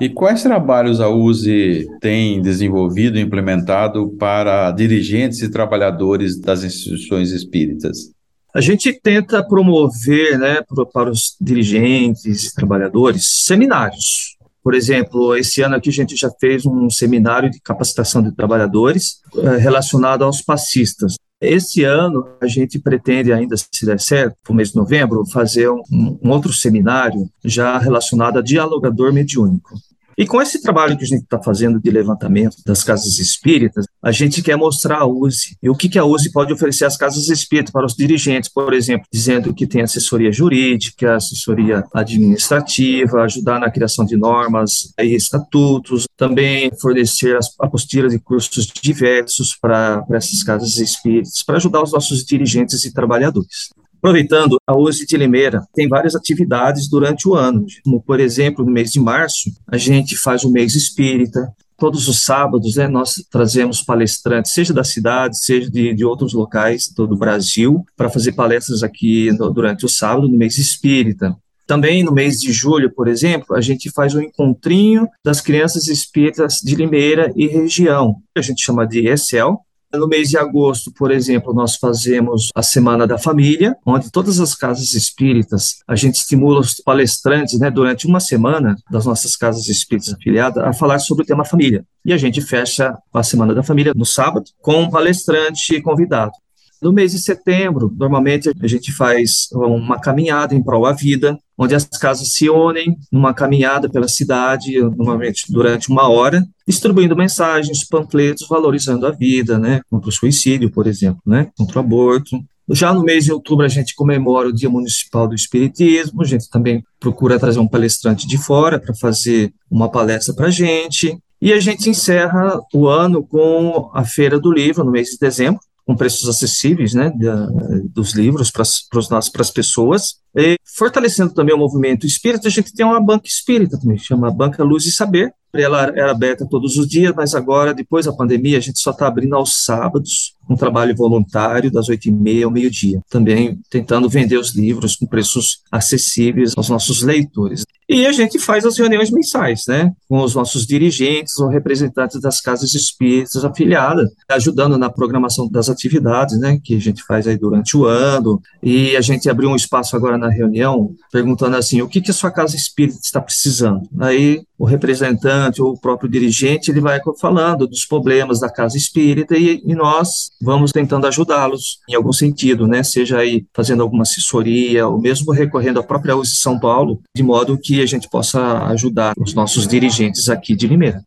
E 0.00 0.08
quais 0.08 0.42
trabalhos 0.42 1.00
a 1.00 1.08
USE 1.08 1.86
tem 2.00 2.42
desenvolvido 2.42 3.16
e 3.16 3.20
implementado 3.20 4.08
para 4.18 4.72
dirigentes 4.72 5.40
e 5.40 5.48
trabalhadores 5.48 6.40
das 6.40 6.64
instituições 6.64 7.30
espíritas? 7.30 8.10
A 8.52 8.60
gente 8.60 8.92
tenta 9.00 9.42
promover 9.42 10.38
né, 10.38 10.58
para 10.92 11.10
os 11.10 11.36
dirigentes 11.40 12.46
e 12.46 12.54
trabalhadores 12.54 13.44
seminários. 13.44 14.36
Por 14.62 14.74
exemplo, 14.74 15.36
esse 15.36 15.60
ano 15.60 15.76
aqui 15.76 15.90
a 15.90 15.92
gente 15.92 16.16
já 16.16 16.30
fez 16.40 16.64
um 16.64 16.88
seminário 16.88 17.50
de 17.50 17.60
capacitação 17.60 18.22
de 18.22 18.32
trabalhadores 18.32 19.20
eh, 19.36 19.58
relacionado 19.58 20.24
aos 20.24 20.40
passistas. 20.40 21.16
Esse 21.46 21.84
ano, 21.84 22.26
a 22.40 22.46
gente 22.46 22.78
pretende, 22.78 23.32
ainda 23.32 23.56
se 23.56 23.86
der 23.86 24.00
certo, 24.00 24.36
no 24.48 24.54
mês 24.54 24.70
de 24.70 24.76
novembro, 24.76 25.24
fazer 25.26 25.68
um, 25.68 25.82
um 26.22 26.30
outro 26.30 26.52
seminário 26.52 27.28
já 27.44 27.78
relacionado 27.78 28.38
a 28.38 28.42
dialogador 28.42 29.12
mediúnico. 29.12 29.74
E 30.16 30.26
com 30.26 30.40
esse 30.40 30.62
trabalho 30.62 30.96
que 30.96 31.04
a 31.04 31.06
gente 31.06 31.22
está 31.22 31.42
fazendo 31.42 31.80
de 31.80 31.90
levantamento 31.90 32.56
das 32.64 32.84
casas 32.84 33.18
espíritas, 33.18 33.84
a 34.02 34.12
gente 34.12 34.42
quer 34.42 34.56
mostrar 34.56 34.98
a 34.98 35.06
USE 35.06 35.56
e 35.62 35.68
o 35.68 35.74
que, 35.74 35.88
que 35.88 35.98
a 35.98 36.04
USE 36.04 36.30
pode 36.30 36.52
oferecer 36.52 36.84
às 36.84 36.96
casas 36.96 37.28
espíritas 37.28 37.72
para 37.72 37.86
os 37.86 37.94
dirigentes, 37.94 38.48
por 38.48 38.72
exemplo, 38.72 39.06
dizendo 39.12 39.52
que 39.52 39.66
tem 39.66 39.82
assessoria 39.82 40.32
jurídica, 40.32 41.16
assessoria 41.16 41.84
administrativa, 41.92 43.22
ajudar 43.22 43.58
na 43.58 43.70
criação 43.70 44.04
de 44.04 44.16
normas 44.16 44.92
e 44.98 45.14
estatutos, 45.14 46.06
também 46.16 46.70
fornecer 46.80 47.36
as 47.36 47.48
apostilas 47.60 48.12
de 48.12 48.18
cursos 48.18 48.66
diversos 48.66 49.56
para 49.60 50.04
essas 50.12 50.42
casas 50.42 50.76
espíritas, 50.76 51.42
para 51.42 51.56
ajudar 51.56 51.82
os 51.82 51.92
nossos 51.92 52.24
dirigentes 52.24 52.84
e 52.84 52.92
trabalhadores. 52.92 53.70
Aproveitando, 54.04 54.58
a 54.66 54.76
USE 54.76 55.06
de 55.06 55.16
Limeira 55.16 55.62
tem 55.72 55.88
várias 55.88 56.14
atividades 56.14 56.90
durante 56.90 57.26
o 57.26 57.34
ano, 57.34 57.64
como, 57.82 58.02
por 58.02 58.20
exemplo, 58.20 58.62
no 58.62 58.70
mês 58.70 58.92
de 58.92 59.00
março, 59.00 59.50
a 59.66 59.78
gente 59.78 60.14
faz 60.14 60.44
o 60.44 60.52
mês 60.52 60.74
espírita, 60.74 61.50
todos 61.78 62.06
os 62.06 62.22
sábados, 62.22 62.76
né, 62.76 62.86
nós 62.86 63.14
trazemos 63.30 63.80
palestrantes, 63.80 64.52
seja 64.52 64.74
da 64.74 64.84
cidade, 64.84 65.42
seja 65.42 65.70
de, 65.70 65.94
de 65.94 66.04
outros 66.04 66.34
locais 66.34 66.86
do 66.94 67.16
Brasil, 67.16 67.82
para 67.96 68.10
fazer 68.10 68.32
palestras 68.32 68.82
aqui 68.82 69.32
no, 69.38 69.50
durante 69.50 69.86
o 69.86 69.88
sábado, 69.88 70.28
no 70.28 70.36
mês 70.36 70.58
espírita. 70.58 71.34
Também 71.66 72.04
no 72.04 72.12
mês 72.12 72.38
de 72.38 72.52
julho, 72.52 72.94
por 72.94 73.08
exemplo, 73.08 73.56
a 73.56 73.62
gente 73.62 73.90
faz 73.90 74.14
um 74.14 74.20
encontrinho 74.20 75.08
das 75.24 75.40
crianças 75.40 75.88
espíritas 75.88 76.58
de 76.62 76.74
Limeira 76.74 77.32
e 77.34 77.46
região. 77.46 78.16
A 78.36 78.42
gente 78.42 78.62
chama 78.62 78.86
de 78.86 79.08
ESEL, 79.08 79.62
no 79.98 80.08
mês 80.08 80.30
de 80.30 80.38
agosto, 80.38 80.92
por 80.92 81.10
exemplo, 81.10 81.52
nós 81.52 81.76
fazemos 81.76 82.48
a 82.54 82.62
Semana 82.62 83.06
da 83.06 83.18
Família, 83.18 83.76
onde 83.84 84.10
todas 84.10 84.40
as 84.40 84.54
casas 84.54 84.94
espíritas, 84.94 85.76
a 85.86 85.94
gente 85.94 86.16
estimula 86.16 86.60
os 86.60 86.74
palestrantes, 86.74 87.58
né, 87.58 87.70
durante 87.70 88.06
uma 88.06 88.20
semana 88.20 88.76
das 88.90 89.06
nossas 89.06 89.36
casas 89.36 89.68
espíritas 89.68 90.12
afiliadas, 90.12 90.62
a 90.62 90.72
falar 90.72 90.98
sobre 90.98 91.24
o 91.24 91.26
tema 91.26 91.44
família. 91.44 91.84
E 92.04 92.12
a 92.12 92.18
gente 92.18 92.40
fecha 92.40 92.96
a 93.12 93.22
Semana 93.22 93.54
da 93.54 93.62
Família 93.62 93.92
no 93.96 94.04
sábado 94.04 94.44
com 94.60 94.82
um 94.82 94.90
palestrante 94.90 95.80
convidado. 95.80 96.32
No 96.82 96.92
mês 96.92 97.12
de 97.12 97.18
setembro, 97.18 97.92
normalmente 97.96 98.50
a 98.60 98.66
gente 98.66 98.92
faz 98.92 99.48
uma 99.52 99.98
caminhada 99.98 100.54
em 100.54 100.62
prol 100.62 100.86
à 100.86 100.92
vida, 100.92 101.38
onde 101.56 101.74
as 101.74 101.84
casas 101.84 102.32
se 102.32 102.50
unem 102.50 102.96
numa 103.10 103.32
caminhada 103.32 103.88
pela 103.88 104.08
cidade, 104.08 104.78
normalmente 104.80 105.44
durante 105.50 105.88
uma 105.88 106.08
hora, 106.08 106.44
distribuindo 106.66 107.16
mensagens, 107.16 107.86
panfletos, 107.86 108.46
valorizando 108.48 109.06
a 109.06 109.10
vida, 109.10 109.58
né, 109.58 109.80
contra 109.90 110.08
o 110.08 110.12
suicídio, 110.12 110.70
por 110.70 110.86
exemplo, 110.86 111.20
né, 111.26 111.48
contra 111.56 111.78
o 111.78 111.80
aborto. 111.80 112.38
Já 112.70 112.94
no 112.94 113.02
mês 113.02 113.24
de 113.24 113.32
outubro 113.32 113.64
a 113.64 113.68
gente 113.68 113.94
comemora 113.94 114.48
o 114.48 114.52
Dia 114.52 114.70
Municipal 114.70 115.28
do 115.28 115.34
Espiritismo, 115.34 116.22
a 116.22 116.26
gente 116.26 116.48
também 116.48 116.82
procura 116.98 117.38
trazer 117.38 117.60
um 117.60 117.68
palestrante 117.68 118.26
de 118.26 118.38
fora 118.38 118.78
para 118.78 118.94
fazer 118.94 119.52
uma 119.70 119.90
palestra 119.90 120.34
para 120.34 120.46
a 120.46 120.50
gente. 120.50 121.16
E 121.42 121.52
a 121.52 121.60
gente 121.60 121.90
encerra 121.90 122.58
o 122.72 122.88
ano 122.88 123.22
com 123.22 123.90
a 123.92 124.02
Feira 124.02 124.40
do 124.40 124.50
Livro, 124.50 124.82
no 124.82 124.90
mês 124.90 125.08
de 125.10 125.18
dezembro, 125.18 125.60
com 125.86 125.94
preços 125.94 126.28
acessíveis 126.28 126.94
né, 126.94 127.10
da, 127.10 127.46
dos 127.84 128.12
livros 128.12 128.50
para 128.50 128.62
as 128.62 129.50
pessoas. 129.50 130.20
E 130.36 130.56
fortalecendo 130.76 131.32
também 131.32 131.54
o 131.54 131.58
movimento 131.58 132.06
espírita, 132.06 132.48
a 132.48 132.50
gente 132.50 132.74
tem 132.74 132.84
uma 132.84 133.00
banca 133.00 133.26
espírita 133.26 133.78
também, 133.78 133.98
chama 133.98 134.30
Banca 134.30 134.64
Luz 134.64 134.84
e 134.86 134.92
Saber, 134.92 135.32
ela 135.62 135.92
era 135.94 136.10
aberta 136.10 136.46
todos 136.48 136.76
os 136.76 136.88
dias, 136.88 137.12
mas 137.14 137.34
agora, 137.34 137.72
depois 137.72 138.06
da 138.06 138.12
pandemia, 138.12 138.58
a 138.58 138.60
gente 138.60 138.80
só 138.80 138.90
está 138.90 139.06
abrindo 139.06 139.34
aos 139.36 139.64
sábados, 139.64 140.34
um 140.48 140.56
trabalho 140.56 140.94
voluntário 140.94 141.70
das 141.70 141.88
oito 141.88 142.08
e 142.08 142.12
meia 142.12 142.44
ao 142.44 142.50
meio-dia, 142.50 143.00
também 143.08 143.58
tentando 143.70 144.08
vender 144.08 144.36
os 144.36 144.54
livros 144.54 144.96
com 144.96 145.06
preços 145.06 145.62
acessíveis 145.70 146.52
aos 146.56 146.68
nossos 146.68 147.02
leitores. 147.02 147.64
E 147.88 148.06
a 148.06 148.12
gente 148.12 148.38
faz 148.38 148.64
as 148.64 148.78
reuniões 148.78 149.10
mensais, 149.10 149.64
né, 149.68 149.92
com 150.08 150.18
os 150.22 150.34
nossos 150.34 150.66
dirigentes 150.66 151.38
ou 151.38 151.48
representantes 151.48 152.20
das 152.20 152.40
casas 152.40 152.74
espíritas 152.74 153.44
afiliadas, 153.44 154.10
ajudando 154.30 154.76
na 154.78 154.90
programação 154.90 155.48
das 155.48 155.68
atividades, 155.68 156.38
né, 156.38 156.58
que 156.62 156.76
a 156.76 156.80
gente 156.80 157.02
faz 157.04 157.26
aí 157.26 157.36
durante 157.36 157.76
o 157.76 157.84
ano. 157.84 158.40
E 158.62 158.96
a 158.96 159.00
gente 159.00 159.28
abriu 159.28 159.50
um 159.50 159.56
espaço 159.56 159.96
agora 159.96 160.18
na 160.18 160.23
reunião 160.28 160.94
perguntando 161.12 161.56
assim, 161.56 161.82
o 161.82 161.88
que 161.88 162.00
que 162.00 162.10
a 162.10 162.14
sua 162.14 162.30
casa 162.30 162.56
espírita 162.56 162.98
está 163.02 163.20
precisando? 163.20 163.88
Aí 163.98 164.42
o 164.58 164.64
representante 164.64 165.60
ou 165.60 165.72
o 165.72 165.80
próprio 165.80 166.08
dirigente 166.08 166.70
ele 166.70 166.80
vai 166.80 167.00
falando 167.20 167.66
dos 167.66 167.84
problemas 167.84 168.40
da 168.40 168.48
casa 168.48 168.76
espírita 168.76 169.36
e, 169.36 169.62
e 169.64 169.74
nós 169.74 170.30
vamos 170.40 170.72
tentando 170.72 171.06
ajudá-los 171.06 171.78
em 171.88 171.94
algum 171.94 172.12
sentido, 172.12 172.66
né? 172.66 172.82
Seja 172.82 173.18
aí 173.18 173.44
fazendo 173.52 173.82
alguma 173.82 174.02
assessoria 174.02 174.86
ou 174.86 175.00
mesmo 175.00 175.32
recorrendo 175.32 175.80
à 175.80 175.82
própria 175.82 176.16
USE 176.16 176.36
São 176.36 176.58
Paulo, 176.58 177.00
de 177.16 177.22
modo 177.22 177.58
que 177.58 177.80
a 177.82 177.86
gente 177.86 178.08
possa 178.08 178.64
ajudar 178.66 179.14
os 179.18 179.34
nossos 179.34 179.66
dirigentes 179.66 180.28
aqui 180.28 180.54
de 180.54 180.66
Limeira. 180.66 181.02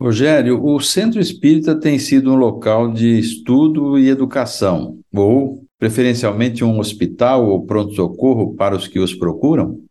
Rogério, 0.00 0.64
o 0.64 0.80
Centro 0.80 1.20
Espírita 1.20 1.78
tem 1.78 1.98
sido 1.98 2.32
um 2.32 2.36
local 2.36 2.92
de 2.92 3.18
estudo 3.18 3.96
e 3.98 4.08
educação, 4.08 4.98
ou 5.14 5.63
preferencialmente 5.78 6.64
um 6.64 6.78
hospital 6.78 7.48
ou 7.48 7.64
pronto-socorro 7.64 8.54
para 8.54 8.76
os 8.76 8.86
que 8.86 8.98
os 8.98 9.14
procuram? 9.14 9.84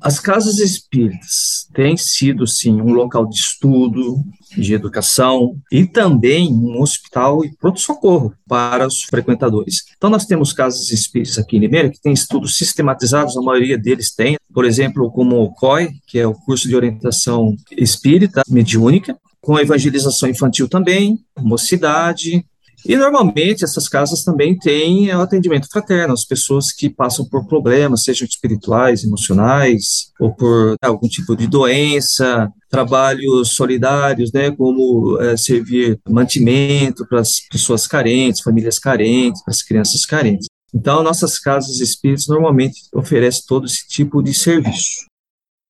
As 0.00 0.18
casas 0.18 0.58
espíritas 0.58 1.68
têm 1.72 1.96
sido, 1.96 2.46
sim, 2.46 2.80
um 2.80 2.92
local 2.92 3.26
de 3.26 3.36
estudo, 3.36 4.22
de 4.56 4.74
educação 4.74 5.56
e 5.70 5.86
também 5.86 6.52
um 6.52 6.80
hospital 6.82 7.44
e 7.44 7.56
pronto-socorro 7.56 8.34
para 8.46 8.86
os 8.86 9.02
frequentadores. 9.04 9.84
Então, 9.96 10.10
nós 10.10 10.26
temos 10.26 10.52
casas 10.52 10.90
espíritas 10.90 11.38
aqui 11.38 11.56
em 11.56 11.60
Limeira 11.60 11.90
que 11.90 12.00
têm 12.00 12.12
estudos 12.12 12.56
sistematizados, 12.56 13.36
a 13.36 13.40
maioria 13.40 13.78
deles 13.78 14.12
tem, 14.12 14.36
por 14.52 14.64
exemplo, 14.64 15.10
como 15.10 15.42
o 15.42 15.54
COI, 15.54 15.90
que 16.06 16.18
é 16.18 16.26
o 16.26 16.34
curso 16.34 16.68
de 16.68 16.76
orientação 16.76 17.56
espírita 17.70 18.42
mediúnica, 18.48 19.16
com 19.40 19.58
evangelização 19.58 20.28
infantil 20.28 20.68
também, 20.68 21.18
mocidade, 21.38 22.44
e 22.86 22.96
normalmente 22.96 23.64
essas 23.64 23.88
casas 23.88 24.22
também 24.22 24.58
têm 24.58 25.14
o 25.14 25.20
atendimento 25.20 25.68
fraterno, 25.70 26.12
as 26.12 26.24
pessoas 26.24 26.70
que 26.70 26.90
passam 26.90 27.24
por 27.24 27.46
problemas, 27.46 28.04
sejam 28.04 28.26
espirituais, 28.26 29.04
emocionais, 29.04 30.12
ou 30.20 30.34
por 30.34 30.76
algum 30.82 31.08
tipo 31.08 31.34
de 31.34 31.46
doença, 31.46 32.50
trabalhos 32.70 33.54
solidários, 33.54 34.32
né, 34.32 34.50
como 34.50 35.18
é, 35.20 35.36
servir 35.36 35.98
mantimento 36.08 37.06
para 37.08 37.20
as 37.20 37.40
pessoas 37.50 37.86
carentes, 37.86 38.42
famílias 38.42 38.78
carentes, 38.78 39.42
para 39.42 39.52
as 39.52 39.62
crianças 39.62 40.04
carentes. 40.04 40.46
Então, 40.74 41.02
nossas 41.02 41.38
casas 41.38 41.80
espíritas 41.80 42.26
normalmente 42.26 42.80
oferecem 42.92 43.44
todo 43.46 43.64
esse 43.64 43.86
tipo 43.88 44.22
de 44.22 44.34
serviço. 44.34 45.06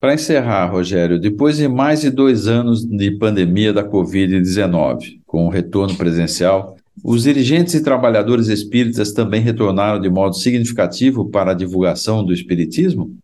Para 0.00 0.14
encerrar, 0.14 0.66
Rogério, 0.66 1.20
depois 1.20 1.58
de 1.58 1.68
mais 1.68 2.00
de 2.00 2.10
dois 2.10 2.46
anos 2.46 2.84
de 2.84 3.10
pandemia 3.12 3.72
da 3.72 3.82
Covid-19, 3.82 5.20
com 5.26 5.46
o 5.46 5.50
retorno 5.50 5.94
presencial, 5.94 6.76
os 7.02 7.24
dirigentes 7.24 7.74
e 7.74 7.82
trabalhadores 7.82 8.48
espíritas 8.48 9.12
também 9.12 9.40
retornaram 9.40 10.00
de 10.00 10.08
modo 10.08 10.36
significativo 10.36 11.28
para 11.28 11.50
a 11.50 11.54
divulgação 11.54 12.24
do 12.24 12.32
espiritismo? 12.32 13.16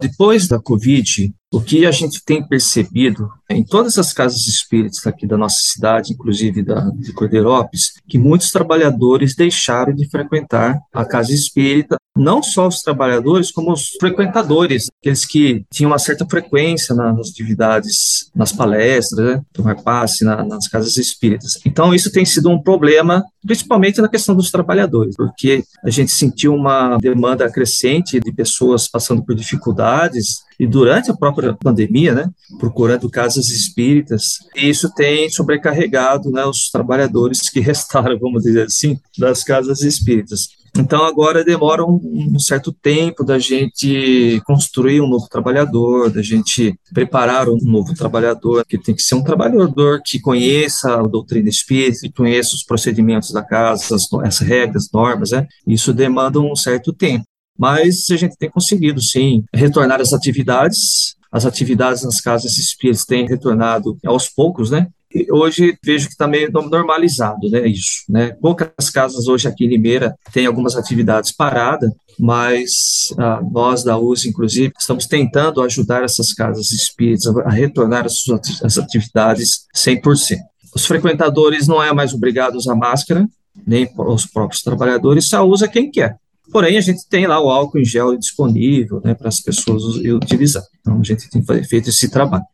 Depois 0.00 0.48
da 0.48 0.58
Covid, 0.58 1.32
O 1.52 1.60
que 1.60 1.84
a 1.84 1.90
gente 1.90 2.22
tem 2.24 2.46
percebido 2.46 3.28
em 3.50 3.64
todas 3.64 3.98
as 3.98 4.12
casas 4.12 4.46
espíritas 4.46 5.04
aqui 5.04 5.26
da 5.26 5.36
nossa 5.36 5.58
cidade, 5.60 6.12
inclusive 6.12 6.62
da, 6.62 6.88
de 6.90 7.12
Cordeirópolis, 7.12 7.94
que 8.08 8.18
muitos 8.18 8.52
trabalhadores 8.52 9.34
deixaram 9.34 9.92
de 9.92 10.08
frequentar 10.08 10.78
a 10.92 11.04
casa 11.04 11.32
espírita, 11.32 11.96
não 12.16 12.40
só 12.40 12.68
os 12.68 12.82
trabalhadores, 12.82 13.50
como 13.50 13.72
os 13.72 13.88
frequentadores, 13.98 14.86
aqueles 15.00 15.24
que 15.24 15.64
tinham 15.72 15.90
uma 15.90 15.98
certa 15.98 16.24
frequência 16.24 16.94
nas 16.94 17.30
atividades, 17.30 18.30
nas 18.32 18.52
palestras, 18.52 19.18
né, 19.18 19.42
tomar 19.52 19.74
passe 19.82 20.24
na, 20.24 20.44
nas 20.44 20.68
casas 20.68 20.96
espíritas. 20.96 21.58
Então, 21.66 21.92
isso 21.92 22.12
tem 22.12 22.24
sido 22.24 22.48
um 22.48 22.62
problema, 22.62 23.24
principalmente 23.44 24.00
na 24.00 24.08
questão 24.08 24.36
dos 24.36 24.52
trabalhadores, 24.52 25.16
porque 25.16 25.64
a 25.84 25.90
gente 25.90 26.12
sentiu 26.12 26.54
uma 26.54 26.96
demanda 26.98 27.50
crescente 27.50 28.20
de 28.20 28.32
pessoas 28.32 28.86
passando 28.86 29.24
por 29.24 29.34
dificuldades 29.34 30.48
e 30.60 30.66
durante 30.66 31.10
a 31.10 31.16
própria 31.16 31.54
pandemia, 31.54 32.12
né, 32.12 32.30
procurando 32.58 33.08
casas 33.08 33.48
espíritas, 33.48 34.40
e 34.54 34.68
isso 34.68 34.92
tem 34.94 35.30
sobrecarregado 35.30 36.30
né, 36.30 36.44
os 36.44 36.68
trabalhadores 36.68 37.48
que 37.48 37.60
restaram, 37.64 38.18
vamos 38.18 38.42
dizer 38.42 38.66
assim, 38.66 38.98
das 39.16 39.42
casas 39.42 39.80
espíritas. 39.80 40.48
Então 40.76 41.02
agora 41.02 41.42
demora 41.42 41.82
um, 41.82 41.98
um, 42.34 42.38
certo 42.38 42.72
tempo 42.72 43.24
da 43.24 43.38
gente 43.38 44.40
construir 44.44 45.00
um 45.00 45.08
novo 45.08 45.26
trabalhador, 45.30 46.10
da 46.10 46.22
gente 46.22 46.78
preparar 46.92 47.48
um 47.48 47.58
novo 47.62 47.94
trabalhador, 47.94 48.62
que 48.68 48.76
tem 48.76 48.94
que 48.94 49.02
ser 49.02 49.14
um 49.14 49.24
trabalhador 49.24 50.02
que 50.04 50.20
conheça 50.20 50.94
a 50.94 51.02
doutrina 51.02 51.48
espírita, 51.48 52.02
que 52.02 52.12
conheça 52.12 52.54
os 52.54 52.62
procedimentos 52.62 53.32
da 53.32 53.42
casa, 53.42 53.96
as, 53.96 54.06
as 54.12 54.38
regras, 54.38 54.90
normas, 54.92 55.30
né? 55.30 55.48
Isso 55.66 55.92
demanda 55.92 56.38
um 56.38 56.54
certo 56.54 56.92
tempo 56.92 57.24
mas 57.60 58.06
a 58.10 58.16
gente 58.16 58.38
tem 58.38 58.48
conseguido, 58.48 59.02
sim, 59.02 59.44
retornar 59.52 60.00
às 60.00 60.14
atividades. 60.14 61.14
As 61.30 61.44
atividades 61.44 62.02
nas 62.02 62.18
casas 62.18 62.56
espíritas 62.56 63.04
têm 63.04 63.28
retornado 63.28 63.98
aos 64.04 64.30
poucos, 64.30 64.70
né? 64.70 64.86
E 65.14 65.30
hoje 65.30 65.76
vejo 65.84 66.06
que 66.06 66.12
está 66.12 66.26
meio 66.26 66.50
normalizado, 66.50 67.50
né, 67.50 67.66
isso, 67.66 68.04
né? 68.08 68.30
Poucas 68.40 68.88
casas 68.90 69.28
hoje 69.28 69.46
aqui 69.46 69.64
em 69.64 69.68
Limeira 69.68 70.14
têm 70.32 70.46
algumas 70.46 70.74
atividades 70.74 71.32
paradas, 71.32 71.90
mas 72.18 73.12
ah, 73.18 73.42
nós 73.52 73.84
da 73.84 73.98
USE, 73.98 74.28
inclusive, 74.28 74.72
estamos 74.78 75.06
tentando 75.06 75.60
ajudar 75.62 76.02
essas 76.02 76.32
casas 76.32 76.70
espíritas 76.70 77.26
a 77.38 77.50
retornar 77.50 78.06
às 78.06 78.20
suas 78.20 78.78
atividades 78.78 79.66
100%. 79.76 80.38
Os 80.74 80.86
frequentadores 80.86 81.68
não 81.68 81.82
é 81.82 81.92
mais 81.92 82.14
obrigados 82.14 82.66
a 82.68 82.74
máscara, 82.74 83.28
nem 83.66 83.86
os 83.98 84.24
próprios 84.24 84.62
trabalhadores, 84.62 85.28
só 85.28 85.44
usa 85.46 85.68
quem 85.68 85.90
quer. 85.90 86.16
Porém, 86.50 86.76
a 86.76 86.80
gente 86.80 87.08
tem 87.08 87.26
lá 87.26 87.40
o 87.40 87.48
álcool 87.48 87.78
em 87.78 87.84
gel 87.84 88.16
disponível 88.18 89.00
né, 89.04 89.14
para 89.14 89.28
as 89.28 89.40
pessoas 89.40 89.84
utilizar. 89.96 90.64
Então, 90.80 90.98
a 90.98 91.04
gente 91.04 91.30
tem 91.30 91.42
feito 91.64 91.90
esse 91.90 92.10
trabalho. 92.10 92.44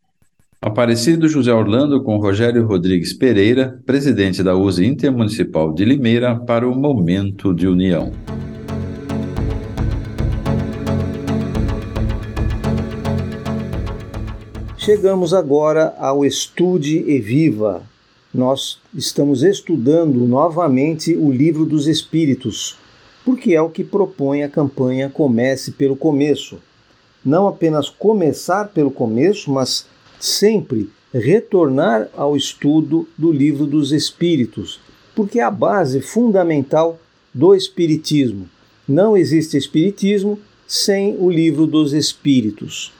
Aparecido 0.60 1.28
José 1.28 1.52
Orlando 1.52 2.02
com 2.02 2.18
Rogério 2.18 2.66
Rodrigues 2.66 3.12
Pereira, 3.12 3.80
presidente 3.86 4.42
da 4.42 4.54
USE 4.56 4.84
Intermunicipal 4.84 5.72
de 5.72 5.84
Limeira, 5.84 6.36
para 6.36 6.68
o 6.68 6.74
Momento 6.74 7.54
de 7.54 7.66
União. 7.66 8.12
Chegamos 14.76 15.32
agora 15.32 15.94
ao 15.98 16.24
Estude 16.24 16.98
e 17.06 17.18
Viva. 17.18 17.82
Nós 18.32 18.78
estamos 18.94 19.42
estudando 19.42 20.26
novamente 20.26 21.16
o 21.16 21.30
Livro 21.32 21.64
dos 21.64 21.86
Espíritos, 21.86 22.76
porque 23.26 23.54
é 23.54 23.60
o 23.60 23.68
que 23.68 23.82
propõe 23.82 24.44
a 24.44 24.48
campanha 24.48 25.10
Comece 25.10 25.72
pelo 25.72 25.96
Começo. 25.96 26.60
Não 27.24 27.48
apenas 27.48 27.88
começar 27.88 28.68
pelo 28.68 28.88
começo, 28.88 29.50
mas 29.50 29.84
sempre 30.20 30.88
retornar 31.12 32.08
ao 32.16 32.36
estudo 32.36 33.08
do 33.18 33.32
Livro 33.32 33.66
dos 33.66 33.90
Espíritos, 33.90 34.80
porque 35.12 35.40
é 35.40 35.42
a 35.42 35.50
base 35.50 36.00
fundamental 36.00 37.00
do 37.34 37.52
Espiritismo. 37.52 38.48
Não 38.86 39.16
existe 39.16 39.56
Espiritismo 39.56 40.38
sem 40.64 41.16
o 41.18 41.28
Livro 41.28 41.66
dos 41.66 41.92
Espíritos. 41.92 42.92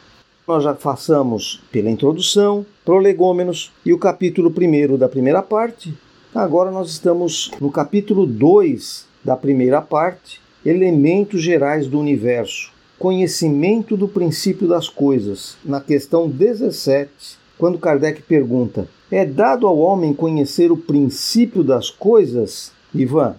Nós 0.47 0.65
já 0.65 0.75
passamos 0.75 1.63
pela 1.71 1.89
introdução, 1.89 2.67
prolegômenos 2.85 3.71
e 3.85 3.93
o 3.93 3.99
capítulo 3.99 4.51
1 4.53 4.97
da 4.97 5.09
primeira 5.09 5.41
parte. 5.41 5.95
Agora 6.35 6.73
nós 6.73 6.91
estamos 6.91 7.53
no 7.61 7.71
capítulo 7.71 8.27
2 8.27 9.06
da 9.27 9.37
primeira 9.37 9.83
parte, 9.83 10.41
elementos 10.65 11.43
gerais 11.43 11.89
do 11.89 11.99
universo, 11.99 12.73
conhecimento 12.97 13.97
do 13.97 14.07
princípio 14.07 14.69
das 14.69 14.89
coisas, 14.89 15.59
na 15.65 15.81
questão 15.81 16.31
17, 16.31 17.11
quando 17.59 17.77
Kardec 17.77 18.23
pergunta: 18.23 18.89
é 19.11 19.25
dado 19.25 19.67
ao 19.67 19.77
homem 19.79 20.15
conhecer 20.15 20.71
o 20.71 20.77
princípio 20.77 21.65
das 21.65 21.91
coisas? 21.91 22.73
Ivan. 22.95 23.35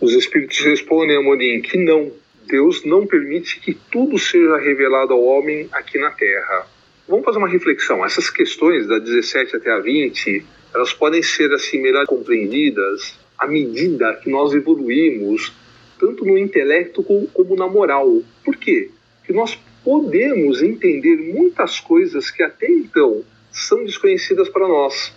Os 0.00 0.14
espíritos 0.14 0.58
respondem, 0.60 1.18
Amorim, 1.18 1.60
que 1.60 1.76
não. 1.76 2.10
Deus 2.46 2.82
não 2.86 3.06
permite 3.06 3.60
que 3.60 3.74
tudo 3.74 4.18
seja 4.18 4.56
revelado 4.56 5.12
ao 5.12 5.22
homem 5.22 5.68
aqui 5.70 5.98
na 5.98 6.10
Terra. 6.10 6.66
Vamos 7.06 7.26
fazer 7.26 7.36
uma 7.36 7.48
reflexão. 7.48 8.02
Essas 8.02 8.30
questões 8.30 8.86
da 8.86 8.98
17 8.98 9.56
até 9.56 9.70
a 9.70 9.78
20, 9.78 10.42
elas 10.74 10.94
podem 10.94 11.22
ser 11.22 11.52
assim 11.52 11.78
melhor 11.82 12.06
compreendidas 12.06 13.18
à 13.38 13.46
medida 13.46 14.14
que 14.22 14.28
nós 14.28 14.52
evoluímos, 14.52 15.54
tanto 15.98 16.24
no 16.24 16.36
intelecto 16.36 17.02
como 17.02 17.56
na 17.56 17.68
moral. 17.68 18.22
Por 18.44 18.56
quê? 18.56 18.90
Porque 19.18 19.32
nós 19.32 19.58
podemos 19.84 20.62
entender 20.62 21.16
muitas 21.16 21.80
coisas 21.80 22.30
que 22.30 22.42
até 22.42 22.68
então 22.68 23.22
são 23.50 23.84
desconhecidas 23.84 24.48
para 24.48 24.66
nós. 24.66 25.14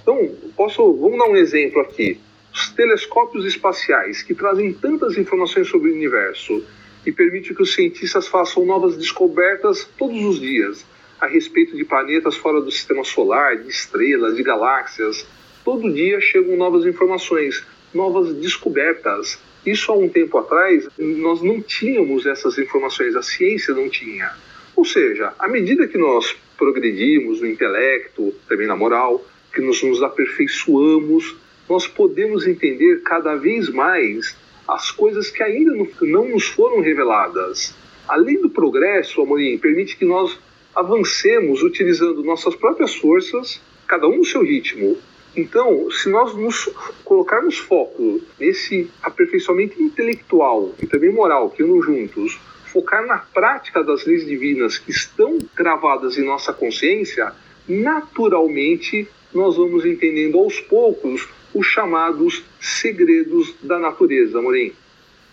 Então, 0.00 0.30
posso, 0.56 0.92
vamos 0.94 1.18
dar 1.18 1.26
um 1.26 1.36
exemplo 1.36 1.80
aqui. 1.80 2.18
Os 2.52 2.70
telescópios 2.70 3.44
espaciais, 3.44 4.22
que 4.22 4.34
trazem 4.34 4.72
tantas 4.72 5.16
informações 5.16 5.68
sobre 5.68 5.90
o 5.90 5.94
universo 5.94 6.64
e 7.04 7.12
permitem 7.12 7.54
que 7.54 7.62
os 7.62 7.74
cientistas 7.74 8.26
façam 8.26 8.64
novas 8.64 8.96
descobertas 8.96 9.88
todos 9.96 10.24
os 10.24 10.40
dias 10.40 10.84
a 11.20 11.26
respeito 11.26 11.76
de 11.76 11.84
planetas 11.84 12.36
fora 12.36 12.60
do 12.60 12.70
sistema 12.70 13.04
solar, 13.04 13.56
de 13.56 13.68
estrelas, 13.68 14.36
de 14.36 14.42
galáxias, 14.42 15.26
todo 15.68 15.92
dia 15.92 16.18
chegam 16.18 16.56
novas 16.56 16.86
informações, 16.86 17.62
novas 17.92 18.32
descobertas. 18.36 19.38
Isso 19.66 19.92
há 19.92 19.94
um 19.94 20.08
tempo 20.08 20.38
atrás 20.38 20.88
nós 20.96 21.42
não 21.42 21.60
tínhamos 21.60 22.24
essas 22.24 22.56
informações, 22.56 23.14
a 23.14 23.20
ciência 23.20 23.74
não 23.74 23.86
tinha. 23.86 24.32
Ou 24.74 24.82
seja, 24.82 25.34
à 25.38 25.46
medida 25.46 25.86
que 25.86 25.98
nós 25.98 26.34
progredimos 26.56 27.42
no 27.42 27.46
intelecto, 27.46 28.32
também 28.48 28.66
na 28.66 28.74
moral, 28.74 29.22
que 29.52 29.60
nós 29.60 29.82
nos 29.82 30.02
aperfeiçoamos, 30.02 31.36
nós 31.68 31.86
podemos 31.86 32.46
entender 32.46 33.02
cada 33.02 33.34
vez 33.34 33.68
mais 33.68 34.34
as 34.66 34.90
coisas 34.90 35.30
que 35.30 35.42
ainda 35.42 35.74
não 36.00 36.30
nos 36.30 36.46
foram 36.46 36.80
reveladas. 36.80 37.74
Além 38.08 38.40
do 38.40 38.48
progresso, 38.48 39.20
Amorim, 39.20 39.58
permite 39.58 39.98
que 39.98 40.06
nós 40.06 40.40
avancemos 40.74 41.62
utilizando 41.62 42.24
nossas 42.24 42.54
próprias 42.54 42.94
forças, 42.94 43.60
cada 43.86 44.08
um 44.08 44.16
no 44.16 44.24
seu 44.24 44.42
ritmo, 44.42 44.96
então, 45.38 45.88
se 45.88 46.08
nós 46.08 46.34
nos 46.34 46.68
colocarmos 47.04 47.58
foco 47.58 48.20
nesse 48.40 48.90
aperfeiçoamento 49.00 49.80
intelectual 49.80 50.74
e 50.82 50.86
também 50.86 51.12
moral 51.12 51.48
que 51.48 51.62
andam 51.62 51.80
juntos, 51.80 52.40
focar 52.72 53.06
na 53.06 53.18
prática 53.18 53.84
das 53.84 54.04
leis 54.04 54.26
divinas 54.26 54.78
que 54.78 54.90
estão 54.90 55.38
gravadas 55.56 56.18
em 56.18 56.24
nossa 56.24 56.52
consciência, 56.52 57.32
naturalmente 57.68 59.06
nós 59.32 59.56
vamos 59.56 59.84
entendendo 59.84 60.38
aos 60.38 60.58
poucos 60.58 61.28
os 61.54 61.66
chamados 61.66 62.44
segredos 62.60 63.54
da 63.62 63.78
natureza, 63.78 64.42
Morim. 64.42 64.72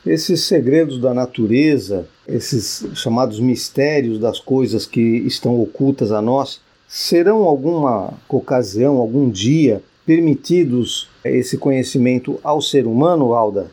Esses 0.06 0.42
segredos 0.44 1.00
da 1.00 1.16
natureza, 1.16 2.08
esses 2.28 2.86
chamados 2.94 3.40
mistérios 3.40 4.20
das 4.20 4.40
coisas 4.40 4.86
que 4.86 5.00
estão 5.00 5.60
ocultas 5.60 6.12
a 6.12 6.22
nós, 6.22 6.62
serão 6.88 7.38
alguma 7.42 8.14
ocasião, 8.30 8.98
algum 8.98 9.32
dia 9.32 9.82
permitidos 10.06 11.10
esse 11.24 11.58
conhecimento 11.58 12.40
ao 12.44 12.62
ser 12.62 12.86
humano, 12.86 13.34
Alda? 13.34 13.72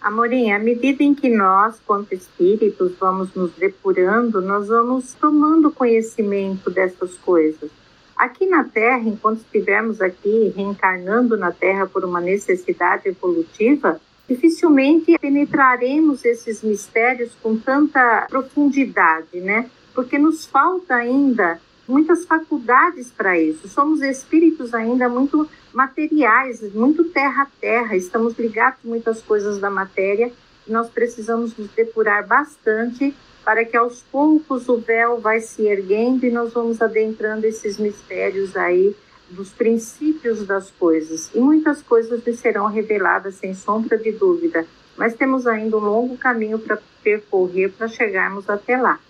Amorim, 0.00 0.50
à 0.50 0.58
medida 0.58 1.04
em 1.04 1.14
que 1.14 1.28
nós, 1.28 1.80
quanto 1.86 2.12
espíritos, 2.12 2.92
vamos 2.98 3.32
nos 3.34 3.52
depurando, 3.52 4.40
nós 4.40 4.66
vamos 4.66 5.14
tomando 5.14 5.70
conhecimento 5.70 6.70
dessas 6.70 7.14
coisas. 7.14 7.70
Aqui 8.16 8.46
na 8.46 8.64
Terra, 8.64 9.02
enquanto 9.08 9.38
estivermos 9.38 10.00
aqui 10.00 10.52
reencarnando 10.56 11.36
na 11.36 11.52
Terra 11.52 11.86
por 11.86 12.04
uma 12.04 12.20
necessidade 12.20 13.08
evolutiva, 13.08 14.00
dificilmente 14.28 15.16
penetraremos 15.18 16.24
esses 16.24 16.62
mistérios 16.62 17.32
com 17.42 17.56
tanta 17.56 18.26
profundidade, 18.28 19.40
né? 19.40 19.70
Porque 19.94 20.18
nos 20.18 20.46
falta 20.46 20.94
ainda 20.94 21.60
muitas 21.86 22.24
faculdades 22.24 23.10
para 23.10 23.38
isso. 23.38 23.68
Somos 23.68 24.02
espíritos 24.02 24.74
ainda 24.74 25.08
muito 25.08 25.48
materiais, 25.72 26.62
muito 26.74 27.04
terra 27.04 27.42
a 27.42 27.60
terra, 27.60 27.96
estamos 27.96 28.38
ligados 28.38 28.80
muitas 28.84 29.20
coisas 29.22 29.58
da 29.58 29.70
matéria. 29.70 30.32
Nós 30.66 30.88
precisamos 30.88 31.56
nos 31.56 31.70
depurar 31.70 32.26
bastante 32.26 33.14
para 33.44 33.64
que 33.64 33.76
aos 33.76 34.02
poucos 34.02 34.68
o 34.68 34.78
véu 34.78 35.18
vai 35.18 35.40
se 35.40 35.66
erguendo 35.66 36.24
e 36.24 36.30
nós 36.30 36.52
vamos 36.52 36.80
adentrando 36.80 37.46
esses 37.46 37.76
mistérios 37.78 38.56
aí 38.56 38.94
dos 39.28 39.50
princípios 39.50 40.46
das 40.46 40.70
coisas. 40.70 41.30
E 41.34 41.40
muitas 41.40 41.82
coisas 41.82 42.24
lhe 42.24 42.36
serão 42.36 42.66
reveladas 42.66 43.36
sem 43.36 43.54
sombra 43.54 43.98
de 43.98 44.12
dúvida, 44.12 44.66
mas 44.96 45.14
temos 45.14 45.46
ainda 45.46 45.76
um 45.76 45.80
longo 45.80 46.16
caminho 46.16 46.58
para 46.58 46.78
percorrer 47.02 47.72
para 47.72 47.88
chegarmos 47.88 48.48
até 48.48 48.76
lá. 48.76 49.00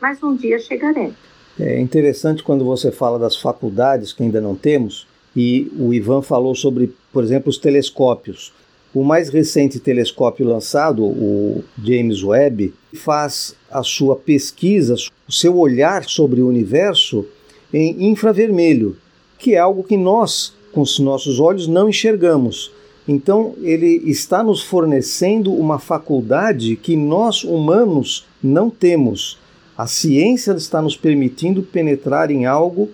Mas 0.00 0.22
um 0.22 0.34
dia 0.34 0.58
chegaremos. 0.58 1.31
É 1.58 1.78
interessante 1.80 2.42
quando 2.42 2.64
você 2.64 2.90
fala 2.90 3.18
das 3.18 3.36
faculdades 3.36 4.12
que 4.12 4.22
ainda 4.22 4.40
não 4.40 4.54
temos, 4.54 5.06
e 5.36 5.70
o 5.78 5.92
Ivan 5.92 6.22
falou 6.22 6.54
sobre, 6.54 6.94
por 7.12 7.22
exemplo, 7.22 7.50
os 7.50 7.58
telescópios. 7.58 8.52
O 8.94 9.02
mais 9.02 9.30
recente 9.30 9.80
telescópio 9.80 10.46
lançado, 10.46 11.02
o 11.02 11.64
James 11.82 12.22
Webb, 12.22 12.74
faz 12.94 13.54
a 13.70 13.82
sua 13.82 14.16
pesquisa, 14.16 14.94
o 15.26 15.32
seu 15.32 15.56
olhar 15.56 16.04
sobre 16.04 16.42
o 16.42 16.48
universo 16.48 17.24
em 17.72 18.10
infravermelho, 18.10 18.96
que 19.38 19.54
é 19.54 19.58
algo 19.58 19.82
que 19.82 19.96
nós, 19.96 20.52
com 20.72 20.82
os 20.82 20.98
nossos 20.98 21.40
olhos, 21.40 21.66
não 21.66 21.88
enxergamos. 21.88 22.70
Então, 23.08 23.54
ele 23.62 24.02
está 24.04 24.42
nos 24.42 24.62
fornecendo 24.62 25.52
uma 25.52 25.78
faculdade 25.78 26.76
que 26.76 26.94
nós 26.94 27.42
humanos 27.44 28.26
não 28.42 28.68
temos. 28.70 29.38
A 29.82 29.86
ciência 29.88 30.52
está 30.52 30.80
nos 30.80 30.96
permitindo 30.96 31.60
penetrar 31.60 32.30
em 32.30 32.46
algo 32.46 32.88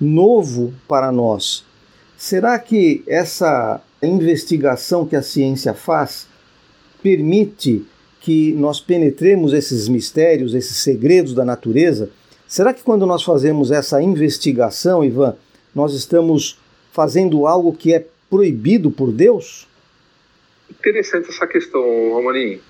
novo 0.00 0.72
para 0.86 1.10
nós. 1.10 1.64
Será 2.16 2.56
que 2.56 3.02
essa 3.04 3.82
investigação 4.00 5.04
que 5.04 5.16
a 5.16 5.22
ciência 5.22 5.74
faz 5.74 6.28
permite 7.02 7.84
que 8.20 8.52
nós 8.52 8.78
penetremos 8.78 9.52
esses 9.52 9.88
mistérios, 9.88 10.54
esses 10.54 10.76
segredos 10.76 11.34
da 11.34 11.44
natureza? 11.44 12.08
Será 12.46 12.72
que 12.72 12.84
quando 12.84 13.04
nós 13.06 13.24
fazemos 13.24 13.72
essa 13.72 14.00
investigação, 14.00 15.04
Ivan, 15.04 15.34
nós 15.74 15.94
estamos 15.94 16.60
fazendo 16.92 17.44
algo 17.44 17.72
que 17.72 17.92
é 17.92 18.06
proibido 18.30 18.88
por 18.88 19.10
Deus? 19.10 19.66
Interessante 20.70 21.28
essa 21.28 21.48
questão, 21.48 21.82
Romarinho. 22.12 22.60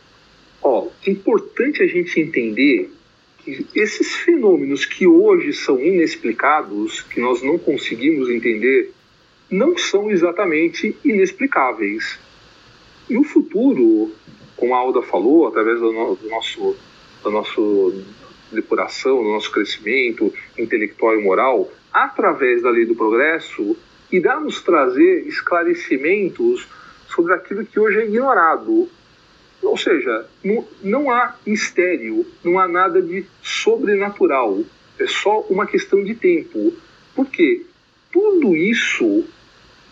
Ó, 0.63 0.87
é 1.07 1.11
importante 1.11 1.83
a 1.83 1.87
gente 1.87 2.19
entender 2.19 2.91
esses 3.75 4.15
fenômenos 4.17 4.85
que 4.85 5.07
hoje 5.07 5.53
são 5.53 5.79
inexplicados, 5.79 7.01
que 7.03 7.21
nós 7.21 7.43
não 7.43 7.59
conseguimos 7.59 8.29
entender, 8.29 8.93
não 9.51 9.77
são 9.77 10.11
exatamente 10.11 10.97
inexplicáveis. 11.05 12.19
No 13.09 13.25
futuro, 13.25 14.13
como 14.57 14.75
a 14.75 14.79
Alda 14.79 15.03
falou, 15.03 15.49
através 15.49 15.81
do, 15.81 15.93
nosso, 16.29 16.77
da 17.25 17.31
nossa 17.31 17.61
depuração, 18.53 19.23
do 19.23 19.31
nosso 19.31 19.51
crescimento 19.51 20.33
intelectual 20.57 21.19
e 21.19 21.23
moral, 21.23 21.71
através 21.93 22.63
da 22.63 22.71
lei 22.71 22.85
do 22.85 22.95
progresso, 22.95 23.77
irá 24.13 24.39
nos 24.39 24.63
trazer 24.63 25.27
esclarecimentos 25.27 26.69
sobre 27.09 27.35
aquilo 27.35 27.65
que 27.65 27.81
hoje 27.81 28.01
é 28.01 28.05
ignorado. 28.05 28.89
Ou 29.63 29.77
seja, 29.77 30.27
não, 30.43 30.67
não 30.83 31.11
há 31.11 31.37
mistério, 31.47 32.27
não 32.43 32.59
há 32.59 32.67
nada 32.67 33.01
de 33.01 33.25
sobrenatural. 33.43 34.61
É 34.99 35.07
só 35.07 35.41
uma 35.51 35.67
questão 35.67 36.03
de 36.03 36.15
tempo. 36.15 36.75
Por 37.15 37.27
quê? 37.27 37.63
Tudo 38.13 38.57
isso 38.57 39.25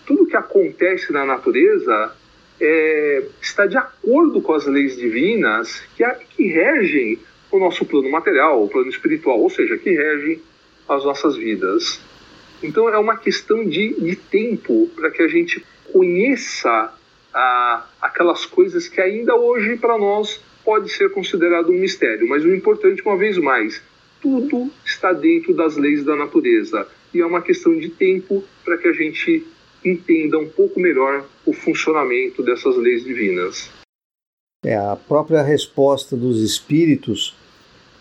tudo 0.09 0.25
que 0.25 0.37
acontece 0.37 1.13
na 1.13 1.27
natureza 1.27 2.17
é, 2.59 3.25
está 3.43 3.67
de 3.67 3.77
acordo 3.77 4.41
com 4.41 4.55
as 4.55 4.65
leis 4.65 4.97
divinas 4.97 5.83
que, 5.95 6.03
que 6.35 6.49
regem 6.49 7.19
o 7.53 7.59
nosso 7.59 7.85
plano 7.85 8.11
material, 8.11 8.65
o 8.65 8.69
plano 8.69 8.89
espiritual, 8.89 9.39
ou 9.39 9.51
seja, 9.51 9.77
que 9.77 9.91
regem 9.91 10.41
as 10.89 11.05
nossas 11.05 11.37
vidas. 11.37 12.01
Então 12.63 12.89
é 12.89 12.97
uma 12.97 13.19
questão 13.19 13.69
de, 13.69 13.95
de 14.01 14.17
tempo 14.17 14.89
para 14.97 15.11
que 15.11 15.21
a 15.21 15.29
gente 15.29 15.63
conheça 15.93 16.91
ah, 17.35 17.87
aquelas 18.01 18.47
coisas 18.47 18.89
que 18.89 19.01
ainda 19.01 19.35
hoje 19.35 19.77
para 19.77 19.99
nós 19.99 20.41
pode 20.65 20.91
ser 20.91 21.11
considerado 21.13 21.71
um 21.71 21.79
mistério. 21.79 22.29
Mas 22.29 22.45
o 22.45 22.55
importante, 22.55 23.03
uma 23.03 23.17
vez 23.17 23.39
mais, 23.39 23.83
tudo 24.21 24.71
está 24.85 25.13
dentro 25.13 25.55
das 25.55 25.77
leis 25.77 26.05
da 26.05 26.17
natureza 26.17 26.87
e 27.15 27.21
é 27.21 27.27
uma 27.27 27.41
questão 27.41 27.77
de 27.77 27.89
tempo 27.89 28.45
para 28.65 28.77
que 28.77 28.89
a 28.89 28.93
gente 28.93 29.47
entenda 29.85 30.39
um 30.39 30.49
pouco 30.49 30.81
melhor 30.81 31.25
o 31.47 31.53
funcionamento 31.53 32.43
dessas 32.43 32.77
leis 32.77 33.05
divinas. 33.05 33.71
É 34.65 34.77
a 34.77 34.97
própria 34.97 35.43
resposta 35.43 36.17
dos 36.17 36.43
espíritos 36.43 37.37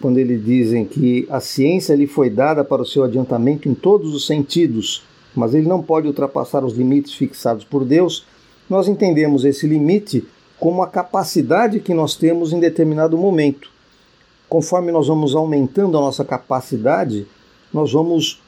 quando 0.01 0.17
eles 0.17 0.43
dizem 0.43 0.85
que 0.85 1.27
a 1.29 1.39
ciência 1.39 1.95
lhe 1.95 2.07
foi 2.07 2.29
dada 2.29 2.63
para 2.63 2.81
o 2.81 2.85
seu 2.85 3.03
adiantamento 3.03 3.67
em 3.67 3.73
todos 3.73 4.13
os 4.13 4.27
sentidos, 4.27 5.03
mas 5.35 5.53
ele 5.53 5.67
não 5.67 5.81
pode 5.81 6.07
ultrapassar 6.07 6.63
os 6.63 6.77
limites 6.77 7.13
fixados 7.13 7.63
por 7.63 7.83
Deus, 7.83 8.25
nós 8.69 8.87
entendemos 8.87 9.45
esse 9.45 9.65
limite 9.67 10.27
como 10.59 10.81
a 10.81 10.87
capacidade 10.87 11.79
que 11.79 11.93
nós 11.93 12.15
temos 12.15 12.51
em 12.51 12.59
determinado 12.59 13.17
momento. 13.17 13.69
Conforme 14.49 14.91
nós 14.91 15.07
vamos 15.07 15.35
aumentando 15.35 15.97
a 15.97 16.01
nossa 16.01 16.25
capacidade, 16.25 17.27
nós 17.71 17.91
vamos 17.91 18.41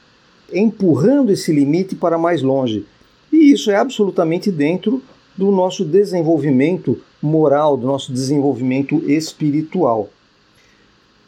empurrando 0.52 1.30
esse 1.30 1.52
limite 1.52 1.94
para 1.94 2.18
mais 2.18 2.42
longe. 2.42 2.84
E 3.32 3.52
isso 3.52 3.70
é 3.70 3.76
absolutamente 3.76 4.50
dentro 4.50 5.02
do 5.36 5.50
nosso 5.50 5.84
desenvolvimento 5.84 7.00
moral, 7.22 7.76
do 7.76 7.86
nosso 7.86 8.12
desenvolvimento 8.12 8.96
espiritual. 9.08 10.10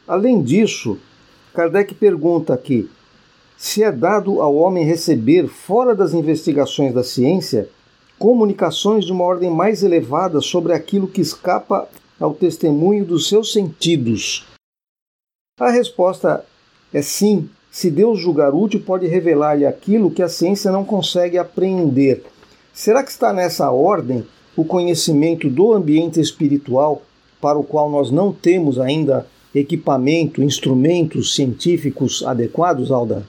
Além 0.07 0.43
disso, 0.43 0.99
Kardec 1.55 1.95
pergunta 1.95 2.53
aqui: 2.53 2.91
se 3.57 3.83
é 3.83 3.93
dado 3.93 4.43
ao 4.43 4.57
homem 4.57 4.85
receber, 4.85 5.47
fora 5.47 5.95
das 5.95 6.13
investigações 6.13 6.93
da 6.93 7.05
ciência, 7.05 7.69
comunicações 8.23 9.05
de 9.05 9.11
uma 9.11 9.25
ordem 9.25 9.51
mais 9.51 9.83
elevada 9.83 10.41
sobre 10.41 10.73
aquilo 10.73 11.09
que 11.09 11.21
escapa 11.21 11.89
ao 12.21 12.33
testemunho 12.33 13.05
dos 13.05 13.29
seus 13.29 13.53
sentidos? 13.53 14.47
A 15.59 15.71
resposta 15.71 16.45
é 16.95 17.03
sim, 17.03 17.51
se 17.69 17.91
Deus 17.91 18.21
julgar 18.21 18.55
útil, 18.55 18.81
pode 18.87 19.09
revelar-lhe 19.09 19.67
aquilo 19.67 20.09
que 20.09 20.23
a 20.23 20.29
ciência 20.29 20.71
não 20.71 20.85
consegue 20.85 21.37
apreender. 21.37 22.23
Será 22.73 23.03
que 23.03 23.11
está 23.11 23.33
nessa 23.33 23.73
ordem 23.73 24.25
o 24.57 24.65
conhecimento 24.65 25.51
do 25.51 25.73
ambiente 25.73 26.21
espiritual 26.21 27.03
para 27.41 27.59
o 27.59 27.65
qual 27.65 27.91
nós 27.91 28.13
não 28.13 28.33
temos 28.33 28.79
ainda 28.79 29.27
equipamento, 29.53 30.45
instrumentos 30.45 31.35
científicos 31.35 32.23
adequados, 32.25 32.93
Alda? 32.93 33.27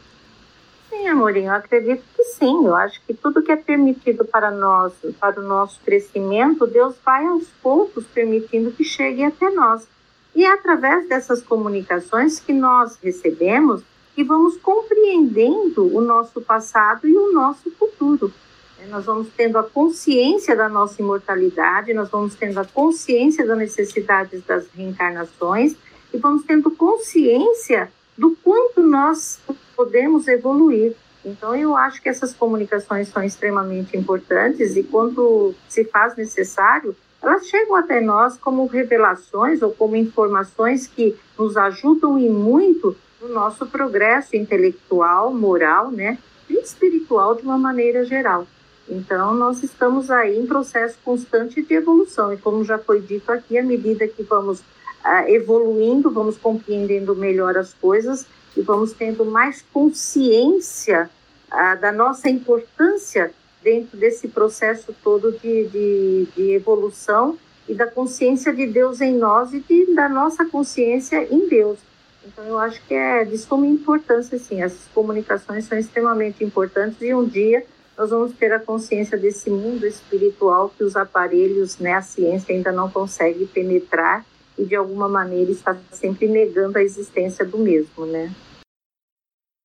Amorim, 1.14 1.45
eu 1.45 1.53
acredito 1.53 2.03
que 2.16 2.24
sim. 2.24 2.66
Eu 2.66 2.76
acho 2.76 2.99
que 3.05 3.14
tudo 3.14 3.41
que 3.41 3.51
é 3.51 3.55
permitido 3.55 4.26
para 4.26 4.51
nós, 4.51 4.93
para 5.20 5.39
o 5.39 5.43
nosso 5.43 5.80
crescimento, 5.86 6.68
Deus 6.68 6.95
vai 7.05 7.26
aos 7.26 7.47
poucos 7.61 8.03
permitindo 8.05 8.72
que 8.72 8.84
chegue 8.84 9.24
até 9.24 9.49
nós. 9.51 9.88
E 10.36 10.43
é 10.43 10.51
através 10.51 11.07
dessas 11.07 11.41
comunicações 11.43 12.39
que 12.39 12.51
nós 12.51 12.97
recebemos 13.01 13.84
e 14.18 14.24
vamos 14.24 14.57
compreendendo 14.57 15.95
o 15.95 16.01
nosso 16.01 16.41
passado 16.41 17.07
e 17.07 17.16
o 17.16 17.32
nosso 17.32 17.70
futuro. 17.72 18.34
É, 18.80 18.88
nós 18.88 19.05
vamos 19.05 19.28
tendo 19.38 19.57
a 19.57 19.64
consciência 19.64 20.55
da 20.55 20.68
nossa 20.68 20.99
imortalidade, 20.99 21.93
nós 21.93 22.09
vamos 22.09 22.34
tendo 22.36 22.59
a 22.59 22.66
consciência 22.66 23.45
das 23.45 23.57
necessidades 23.57 24.43
das 24.43 24.68
reencarnações 24.76 25.76
e 26.11 26.18
vamos 26.18 26.43
tendo 26.43 26.72
consciência 26.72 27.91
do 28.18 28.36
quanto 28.43 28.82
nós 28.82 29.39
podemos 29.76 30.28
evoluir. 30.28 30.95
Então, 31.26 31.55
eu 31.55 31.76
acho 31.76 32.01
que 32.01 32.09
essas 32.09 32.34
comunicações 32.34 33.07
são 33.07 33.24
extremamente 33.24 33.95
importantes 33.95 34.76
e, 34.76 34.84
quando 34.84 35.55
se 35.69 35.86
faz 35.86 36.15
necessário, 36.15 36.95
elas 37.21 37.47
chegam 37.47 37.76
até 37.76 38.01
nós 38.01 38.38
como 38.38 38.65
revelações 38.65 39.61
ou 39.61 39.71
como 39.71 39.95
informações 39.95 40.86
que 40.86 41.15
nos 41.39 41.55
ajudam 41.55 42.19
e 42.19 42.30
muito 42.30 42.95
no 43.21 43.30
nosso 43.30 43.65
progresso 43.65 44.36
intelectual, 44.36 45.34
moral, 45.34 45.89
né, 45.89 46.17
e 46.49 46.55
espiritual 46.55 47.36
de 47.36 47.43
uma 47.43 47.57
maneira 47.57 48.03
geral. 48.03 48.45
Então, 48.89 49.34
nós 49.34 49.63
estamos 49.63 50.11
aí 50.11 50.38
em 50.38 50.45
processo 50.45 50.97
constante 51.05 51.61
de 51.61 51.74
evolução, 51.74 52.34
e 52.34 52.38
como 52.38 52.65
já 52.65 52.78
foi 52.78 52.99
dito 52.99 53.32
aqui, 53.32 53.57
à 53.57 53.63
medida 53.63 54.05
que 54.05 54.24
vamos 54.24 54.59
uh, 54.59 55.28
evoluindo, 55.28 56.11
vamos 56.11 56.38
compreendendo 56.38 57.15
melhor 57.15 57.57
as 57.57 57.74
coisas 57.74 58.28
e 58.56 58.62
vamos 58.62 58.93
tendo 58.93 59.26
mais 59.26 59.64
consciência 59.74 61.10
uh, 61.51 61.80
da 61.80 61.91
nossa 61.91 62.30
importância 62.30 63.32
dentro 63.64 63.97
desse 63.97 64.28
processo 64.28 64.93
todo 65.04 65.32
de, 65.32 65.68
de, 65.68 66.28
de, 66.36 66.51
evolução 66.51 67.38
e 67.68 67.74
da 67.74 67.88
consciência 67.88 68.54
de 68.54 68.68
Deus 68.68 68.99
em 68.99 69.16
nós 69.18 69.54
e 69.54 69.60
de, 69.62 69.93
da 69.93 70.10
nossa 70.10 70.45
consciência 70.45 71.26
em 71.32 71.47
Deus. 71.47 71.80
Então, 72.26 72.43
eu 72.45 72.58
acho 72.58 72.82
que 72.86 72.93
é 72.93 73.24
de 73.24 73.38
suma 73.38 73.66
importância, 73.66 74.38
sim. 74.38 74.62
Essas 74.62 74.86
comunicações 74.93 75.66
são 75.66 75.78
extremamente 75.78 76.43
importantes 76.43 77.01
e 77.01 77.14
um 77.14 77.26
dia 77.26 77.66
nós 77.97 78.10
vamos 78.10 78.34
ter 78.34 78.51
a 78.51 78.60
consciência 78.60 79.18
desse 79.18 79.49
mundo 79.49 79.86
espiritual 79.86 80.74
que 80.76 80.84
os 80.84 80.95
aparelhos, 80.95 81.78
né, 81.78 81.93
a 81.93 82.01
ciência 82.01 82.54
ainda 82.54 82.72
não 82.72 82.89
consegue 82.89 83.45
penetrar 83.45 84.26
e 84.58 84.64
de 84.66 84.76
alguma 84.76 85.08
maneira 85.08 85.51
está 85.51 85.78
sempre 85.91 86.28
negando 86.28 86.78
a 86.78 86.84
existência 86.84 87.45
do 87.45 87.58
mesmo, 87.58 88.06
né? 88.06 88.32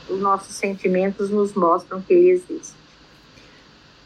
Os 0.09 0.21
nossos 0.21 0.55
sentimentos 0.55 1.31
nos 1.31 1.53
mostram 1.55 2.01
que 2.01 2.15
ele 2.15 2.31
existe. 2.31 2.75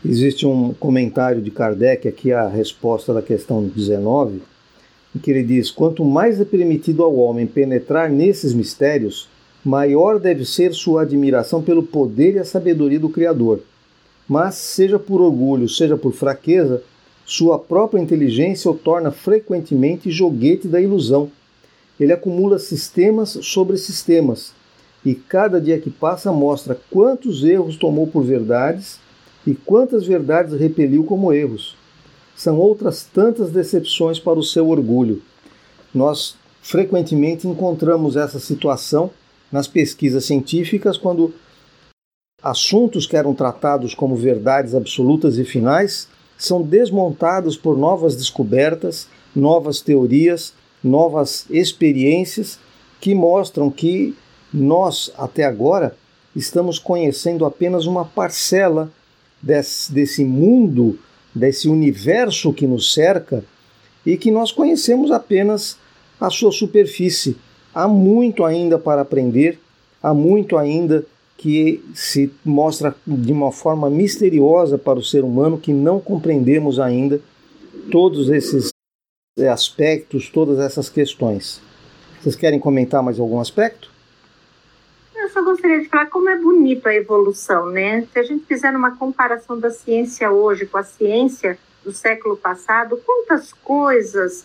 Existe 0.05 0.45
um 0.45 0.74
comentário 0.74 1.41
de 1.41 1.51
Kardec 1.51 2.09
aqui 2.09 2.33
a 2.33 2.49
resposta 2.49 3.14
da 3.14 3.22
questão 3.22 3.64
19, 3.64 4.43
em 5.14 5.18
que 5.20 5.30
ele 5.30 5.45
diz: 5.45 5.70
quanto 5.70 6.05
mais 6.05 6.41
é 6.41 6.45
permitido 6.45 7.05
ao 7.05 7.14
homem 7.14 7.47
penetrar 7.47 8.11
nesses 8.11 8.53
mistérios, 8.53 9.28
maior 9.64 10.18
deve 10.18 10.45
ser 10.45 10.74
sua 10.74 11.03
admiração 11.03 11.62
pelo 11.62 11.85
poder 11.85 12.35
e 12.35 12.39
a 12.41 12.45
sabedoria 12.45 12.99
do 12.99 13.09
Criador. 13.09 13.61
Mas, 14.26 14.57
seja 14.57 14.99
por 14.99 15.20
orgulho, 15.20 15.68
seja 15.68 15.97
por 15.97 16.12
fraqueza, 16.12 16.83
sua 17.33 17.59
própria 17.59 17.99
inteligência 17.99 18.70
o 18.70 18.74
torna 18.74 19.11
frequentemente 19.11 20.11
joguete 20.11 20.68
da 20.68 20.78
ilusão. 20.78 21.30
Ele 21.99 22.12
acumula 22.12 22.59
sistemas 22.59 23.39
sobre 23.41 23.78
sistemas, 23.78 24.53
e 25.03 25.14
cada 25.14 25.59
dia 25.59 25.80
que 25.80 25.89
passa 25.89 26.30
mostra 26.30 26.78
quantos 26.91 27.43
erros 27.43 27.78
tomou 27.78 28.07
por 28.07 28.22
verdades 28.22 29.01
e 29.47 29.55
quantas 29.55 30.07
verdades 30.07 30.61
repeliu 30.61 31.05
como 31.05 31.33
erros. 31.33 31.74
São 32.37 32.59
outras 32.59 33.03
tantas 33.03 33.51
decepções 33.51 34.20
para 34.20 34.39
o 34.39 34.43
seu 34.45 34.68
orgulho. 34.68 35.22
Nós 35.95 36.37
frequentemente 36.61 37.49
encontramos 37.49 38.14
essa 38.14 38.39
situação 38.39 39.11
nas 39.51 39.66
pesquisas 39.66 40.26
científicas 40.26 40.99
quando 40.99 41.33
assuntos 42.43 43.07
que 43.07 43.16
eram 43.16 43.35
tratados 43.35 43.95
como 43.95 44.16
verdades 44.16 44.74
absolutas 44.74 45.39
e 45.39 45.45
finais 45.47 46.09
são 46.45 46.61
desmontados 46.61 47.57
por 47.57 47.78
novas 47.78 48.16
descobertas, 48.16 49.07
novas 49.34 49.80
teorias, 49.80 50.53
novas 50.82 51.47
experiências 51.49 52.59
que 53.01 53.14
mostram 53.14 53.70
que 53.70 54.16
nós, 54.53 55.12
até 55.16 55.45
agora, 55.45 55.97
estamos 56.34 56.80
conhecendo 56.80 57.45
apenas 57.45 57.86
uma 57.86 58.05
parcela 58.05 58.90
desse, 59.40 59.93
desse 59.93 60.24
mundo, 60.24 60.99
desse 61.32 61.68
universo 61.68 62.53
que 62.53 62.66
nos 62.66 62.93
cerca 62.93 63.45
e 64.05 64.16
que 64.16 64.32
nós 64.32 64.51
conhecemos 64.51 65.12
apenas 65.12 65.78
a 66.20 66.28
sua 66.28 66.51
superfície. 66.51 67.36
Há 67.72 67.86
muito 67.86 68.45
ainda 68.45 68.80
para 68.80 69.03
aprender, 69.03 69.61
há 70.03 70.12
muito 70.12 70.59
ainda 70.59 71.07
que 71.43 71.84
se 71.93 72.32
mostra 72.45 72.95
de 73.05 73.32
uma 73.32 73.51
forma 73.51 73.90
misteriosa 73.90 74.78
para 74.78 75.01
o 75.01 75.03
ser 75.03 75.24
humano 75.24 75.59
que 75.59 75.72
não 75.72 75.99
compreendemos 75.99 76.78
ainda 76.78 77.20
todos 77.90 78.30
esses 78.30 78.70
aspectos, 79.51 80.30
todas 80.30 80.61
essas 80.61 80.88
questões. 80.88 81.61
Vocês 82.20 82.36
querem 82.36 82.61
comentar 82.61 83.03
mais 83.03 83.18
algum 83.18 83.40
aspecto? 83.40 83.90
Eu 85.16 85.28
só 85.30 85.43
gostaria 85.43 85.80
de 85.80 85.88
falar 85.88 86.07
como 86.07 86.28
é 86.28 86.38
bonito 86.38 86.86
a 86.86 86.95
evolução, 86.95 87.66
né? 87.70 88.07
Se 88.12 88.20
a 88.20 88.22
gente 88.22 88.47
fizer 88.47 88.70
uma 88.76 88.97
comparação 88.97 89.59
da 89.59 89.70
ciência 89.70 90.30
hoje 90.30 90.64
com 90.64 90.78
a 90.78 90.84
ciência 90.84 91.59
do 91.82 91.90
século 91.90 92.36
passado, 92.36 93.03
quantas 93.05 93.53
coisas 93.53 94.43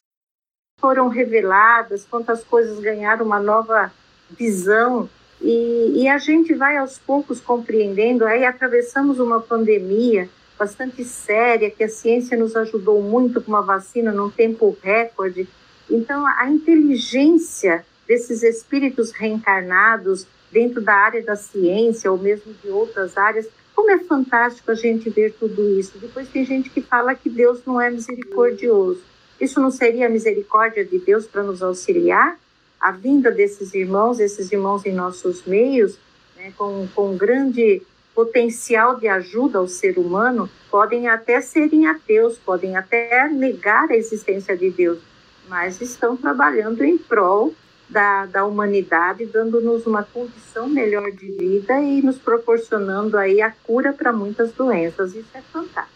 foram 0.80 1.10
reveladas, 1.10 2.08
quantas 2.10 2.44
coisas 2.44 2.80
ganharam 2.80 3.24
uma 3.24 3.40
nova 3.40 3.94
visão 4.32 5.08
e, 5.42 6.02
e, 6.02 6.08
a 6.08 6.18
gente 6.18 6.54
vai 6.54 6.78
aos 6.78 6.98
poucos 6.98 7.40
compreendendo, 7.40 8.26
aí 8.26 8.44
atravessamos 8.44 9.20
uma 9.20 9.40
pandemia 9.40 10.28
bastante 10.58 11.04
séria, 11.04 11.70
que 11.70 11.84
a 11.84 11.90
ciência 11.90 12.36
nos 12.36 12.56
ajudou 12.56 13.02
muito 13.02 13.40
com 13.42 13.52
uma 13.52 13.62
vacina 13.62 14.12
num 14.12 14.30
tempo 14.30 14.76
recorde. 14.82 15.48
Então, 15.90 16.26
a 16.26 16.50
inteligência 16.50 17.86
desses 18.08 18.42
espíritos 18.42 19.12
reencarnados 19.12 20.26
dentro 20.52 20.82
da 20.82 20.94
área 20.94 21.22
da 21.22 21.36
ciência 21.36 22.12
ou 22.12 22.18
mesmo 22.18 22.54
de 22.64 22.70
outras 22.70 23.18
áreas, 23.18 23.48
como 23.76 23.92
é 23.92 24.00
fantástico 24.00 24.72
a 24.72 24.76
gente 24.76 25.10
ver 25.10 25.34
tudo 25.34 25.80
isso. 25.80 26.00
Depois 26.00 26.28
tem 26.30 26.44
gente 26.44 26.70
que 26.70 26.82
fala 26.82 27.14
que 27.14 27.30
Deus 27.30 27.62
não 27.66 27.80
é 27.80 27.92
misericordioso. 27.92 29.02
Isso 29.40 29.60
não 29.60 29.70
seria 29.70 30.08
a 30.08 30.10
misericórdia 30.10 30.84
de 30.84 30.98
Deus 30.98 31.28
para 31.28 31.44
nos 31.44 31.62
auxiliar? 31.62 32.40
A 32.80 32.92
vinda 32.92 33.32
desses 33.32 33.74
irmãos, 33.74 34.20
esses 34.20 34.52
irmãos 34.52 34.86
em 34.86 34.94
nossos 34.94 35.46
meios, 35.46 35.98
né, 36.36 36.54
com, 36.58 36.88
com 36.94 37.18
grande 37.18 37.82
potencial 38.14 38.98
de 39.00 39.08
ajuda 39.08 39.60
ao 39.60 39.68
ser 39.68 39.98
humano, 39.98 40.50
podem 40.72 41.08
até 41.08 41.40
serem 41.42 41.88
ateus, 41.88 42.38
podem 42.38 42.76
até 42.76 43.28
negar 43.30 43.90
a 43.90 43.96
existência 43.96 44.56
de 44.58 44.70
Deus, 44.70 45.00
mas 45.48 45.82
estão 45.82 46.18
trabalhando 46.18 46.84
em 46.84 46.98
prol 46.98 47.54
da, 47.90 48.26
da 48.26 48.46
humanidade, 48.46 49.26
dando-nos 49.26 49.86
uma 49.86 50.04
condição 50.04 50.68
melhor 50.68 51.12
de 51.12 51.32
vida 51.32 51.80
e 51.80 52.02
nos 52.02 52.18
proporcionando 52.18 53.18
aí 53.18 53.42
a 53.42 53.52
cura 53.52 53.94
para 53.94 54.12
muitas 54.12 54.52
doenças. 54.52 55.16
Isso 55.16 55.30
é 55.34 55.42
fantástico. 55.42 55.94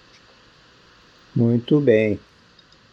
Muito 1.36 1.80
bem. 1.80 2.20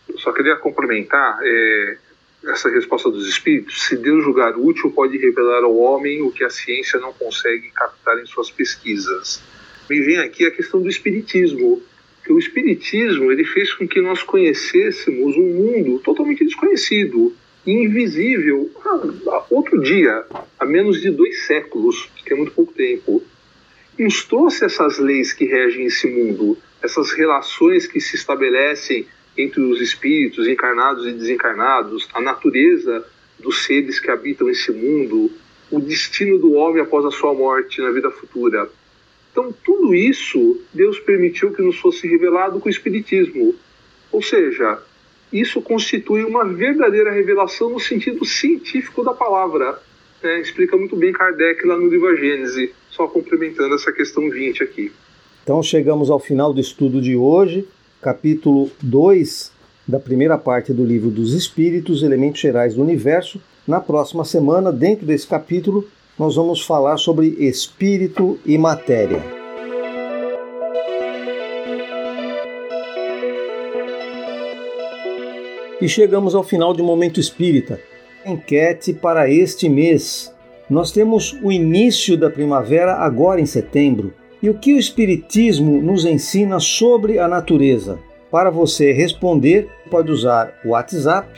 Eu 0.09 0.19
só 0.19 0.33
queria 0.33 0.57
complementar. 0.57 1.39
É 1.43 1.99
essa 2.45 2.71
resposta 2.71 3.11
dos 3.11 3.29
espíritos, 3.29 3.87
se 3.87 3.97
Deus 3.97 4.23
julgar 4.23 4.57
útil, 4.57 4.91
pode 4.91 5.19
revelar 5.19 5.65
ao 5.65 5.77
homem 5.77 6.23
o 6.23 6.31
que 6.31 6.45
a 6.45 6.51
ciência 6.51 6.99
não 7.01 7.13
consegue 7.13 7.71
captar 7.71 8.19
em 8.19 8.27
suas 8.27 8.51
pesquisas. 8.51 9.43
Me 9.91 10.01
vem 10.01 10.19
aqui 10.19 10.45
a 10.47 10.51
questão 10.51 10.81
do 10.81 10.89
espiritismo, 10.89 11.83
que 12.25 12.33
o 12.33 12.39
espiritismo 12.39 13.33
ele 13.33 13.45
fez 13.45 13.73
com 13.73 13.89
que 13.89 14.01
nós 14.01 14.23
conhecêssemos 14.23 15.37
um 15.37 15.47
mundo 15.55 15.99
totalmente 16.01 16.45
desconhecido, 16.45 17.35
invisível. 17.67 18.71
Outro 19.51 19.81
dia, 19.83 20.25
há 20.59 20.65
menos 20.65 21.01
de 21.01 21.11
dois 21.11 21.47
séculos, 21.47 22.09
que 22.25 22.33
é 22.33 22.37
muito 22.37 22.53
pouco 22.53 22.73
tempo, 22.73 23.23
nos 23.99 24.25
trouxe 24.25 24.65
essas 24.65 24.99
leis 24.99 25.33
que 25.33 25.45
regem 25.45 25.87
esse 25.87 26.07
mundo, 26.07 26.57
essas 26.83 27.11
relações 27.13 27.87
que 27.87 28.01
se 28.01 28.15
estabelecem 28.15 29.07
entre 29.39 29.61
os 29.61 29.81
espíritos 29.81 30.49
encarnados 30.49 31.07
e 31.07 31.13
desencarnados, 31.13 32.09
a 32.13 32.21
natureza 32.21 33.07
dos 33.39 33.65
seres 33.65 34.01
que 34.01 34.11
habitam 34.11 34.51
esse 34.51 34.73
mundo, 34.73 35.31
o 35.71 35.79
destino 35.79 36.39
do 36.39 36.55
homem 36.55 36.83
após 36.83 37.05
a 37.05 37.11
sua 37.13 37.33
morte 37.33 37.81
na 37.81 37.91
vida 37.91 38.11
futura. 38.11 38.69
Então, 39.31 39.55
tudo 39.65 39.95
isso 39.95 40.61
Deus 40.75 40.99
permitiu 40.99 41.53
que 41.53 41.63
nos 41.63 41.79
fosse 41.79 42.09
revelado 42.09 42.59
com 42.59 42.69
o 42.69 42.71
Espiritismo. 42.71 43.55
Ou 44.11 44.21
seja, 44.21 44.83
isso 45.33 45.63
constitui 45.63 46.25
uma 46.25 46.45
verdadeira 46.45 47.13
revelação 47.13 47.71
no 47.71 47.79
sentido 47.79 48.25
científico 48.25 49.05
da 49.05 49.13
palavra. 49.13 49.81
Né? 50.21 50.41
Explica 50.41 50.77
muito 50.77 50.97
bem 50.97 51.13
Kardec 51.13 51.65
lá 51.65 51.77
no 51.79 51.89
livro 51.89 52.17
Gênese, 52.17 52.73
só 52.91 53.07
complementando 53.07 53.75
essa 53.77 53.93
questão 53.93 54.29
20 54.29 54.65
aqui. 54.65 54.91
Então, 55.45 55.63
chegamos 55.63 56.11
ao 56.11 56.19
final 56.19 56.53
do 56.53 56.61
estudo 56.61 57.01
de 57.01 57.15
hoje 57.15 57.69
capítulo 58.01 58.71
2 58.83 59.53
da 59.87 59.99
primeira 59.99 60.37
parte 60.37 60.73
do 60.73 60.85
livro 60.85 61.11
dos 61.11 61.33
Espíritos, 61.33 62.03
Elementos 62.03 62.41
Gerais 62.41 62.75
do 62.75 62.83
Universo. 62.83 63.41
Na 63.67 63.81
próxima 63.81 64.25
semana, 64.25 64.71
dentro 64.71 65.07
desse 65.07 65.27
capítulo, 65.27 65.87
nós 66.19 66.37
vamos 66.37 66.65
falar 66.65 66.97
sobre 66.97 67.29
espírito 67.39 68.39
e 68.45 68.59
matéria. 68.59 69.23
E 75.81 75.89
chegamos 75.89 76.35
ao 76.35 76.43
final 76.43 76.75
de 76.75 76.83
Momento 76.83 77.21
Espírita. 77.21 77.81
Enquete 78.27 78.93
para 78.93 79.31
este 79.31 79.69
mês. 79.69 80.35
Nós 80.69 80.91
temos 80.91 81.39
o 81.43 81.53
início 81.53 82.17
da 82.17 82.29
primavera 82.29 82.95
agora 82.97 83.41
em 83.41 83.47
setembro. 83.47 84.13
E 84.41 84.49
o 84.49 84.55
que 84.55 84.73
o 84.73 84.79
Espiritismo 84.79 85.83
nos 85.83 86.05
ensina 86.05 86.61
sobre 86.61 87.19
a 87.19 87.27
natureza? 87.27 87.99
Para 88.31 88.51
você 88.51 88.93
responder, 88.93 89.69
pode 89.91 90.13
usar 90.13 90.55
o 90.65 90.69
WhatsApp 90.69 91.29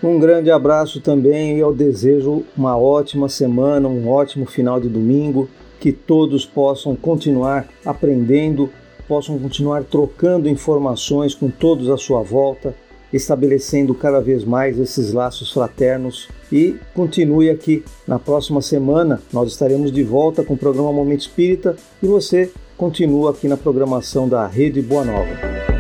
Um 0.02 0.20
grande 0.20 0.50
abraço 0.50 1.00
também 1.00 1.58
e 1.58 1.60
eu 1.60 1.72
desejo 1.72 2.44
uma 2.58 2.76
ótima 2.76 3.30
semana, 3.30 3.88
um 3.88 4.10
ótimo 4.10 4.48
final 4.48 4.80
de 4.80 4.90
domingo, 4.90 5.48
que 5.80 5.92
todos 5.92 6.44
possam 6.44 6.96
continuar 6.96 7.68
aprendendo, 7.86 8.72
possam 9.08 9.38
continuar 9.38 9.84
trocando 9.84 10.50
informações 10.50 11.36
com 11.36 11.52
todos 11.52 11.88
à 11.90 11.98
sua 11.98 12.24
volta, 12.24 12.76
estabelecendo 13.12 13.94
cada 13.94 14.20
vez 14.20 14.44
mais 14.44 14.80
esses 14.80 15.14
laços 15.14 15.52
fraternos 15.52 16.28
e 16.52 16.76
continue 16.94 17.50
aqui. 17.50 17.84
Na 18.08 18.20
próxima 18.20 18.62
semana 18.62 19.22
nós 19.32 19.52
estaremos 19.52 19.92
de 19.92 20.04
volta 20.04 20.44
com 20.44 20.54
o 20.54 20.58
programa 20.58 20.92
Momento 20.92 21.22
Espírita 21.22 21.76
e 22.02 22.08
você 22.08 22.52
continua 22.78 23.32
aqui 23.32 23.48
na 23.48 23.58
programação 23.58 24.28
da 24.28 24.46
Rede 24.46 24.82
Boa 24.82 25.04
Nova. 25.04 25.77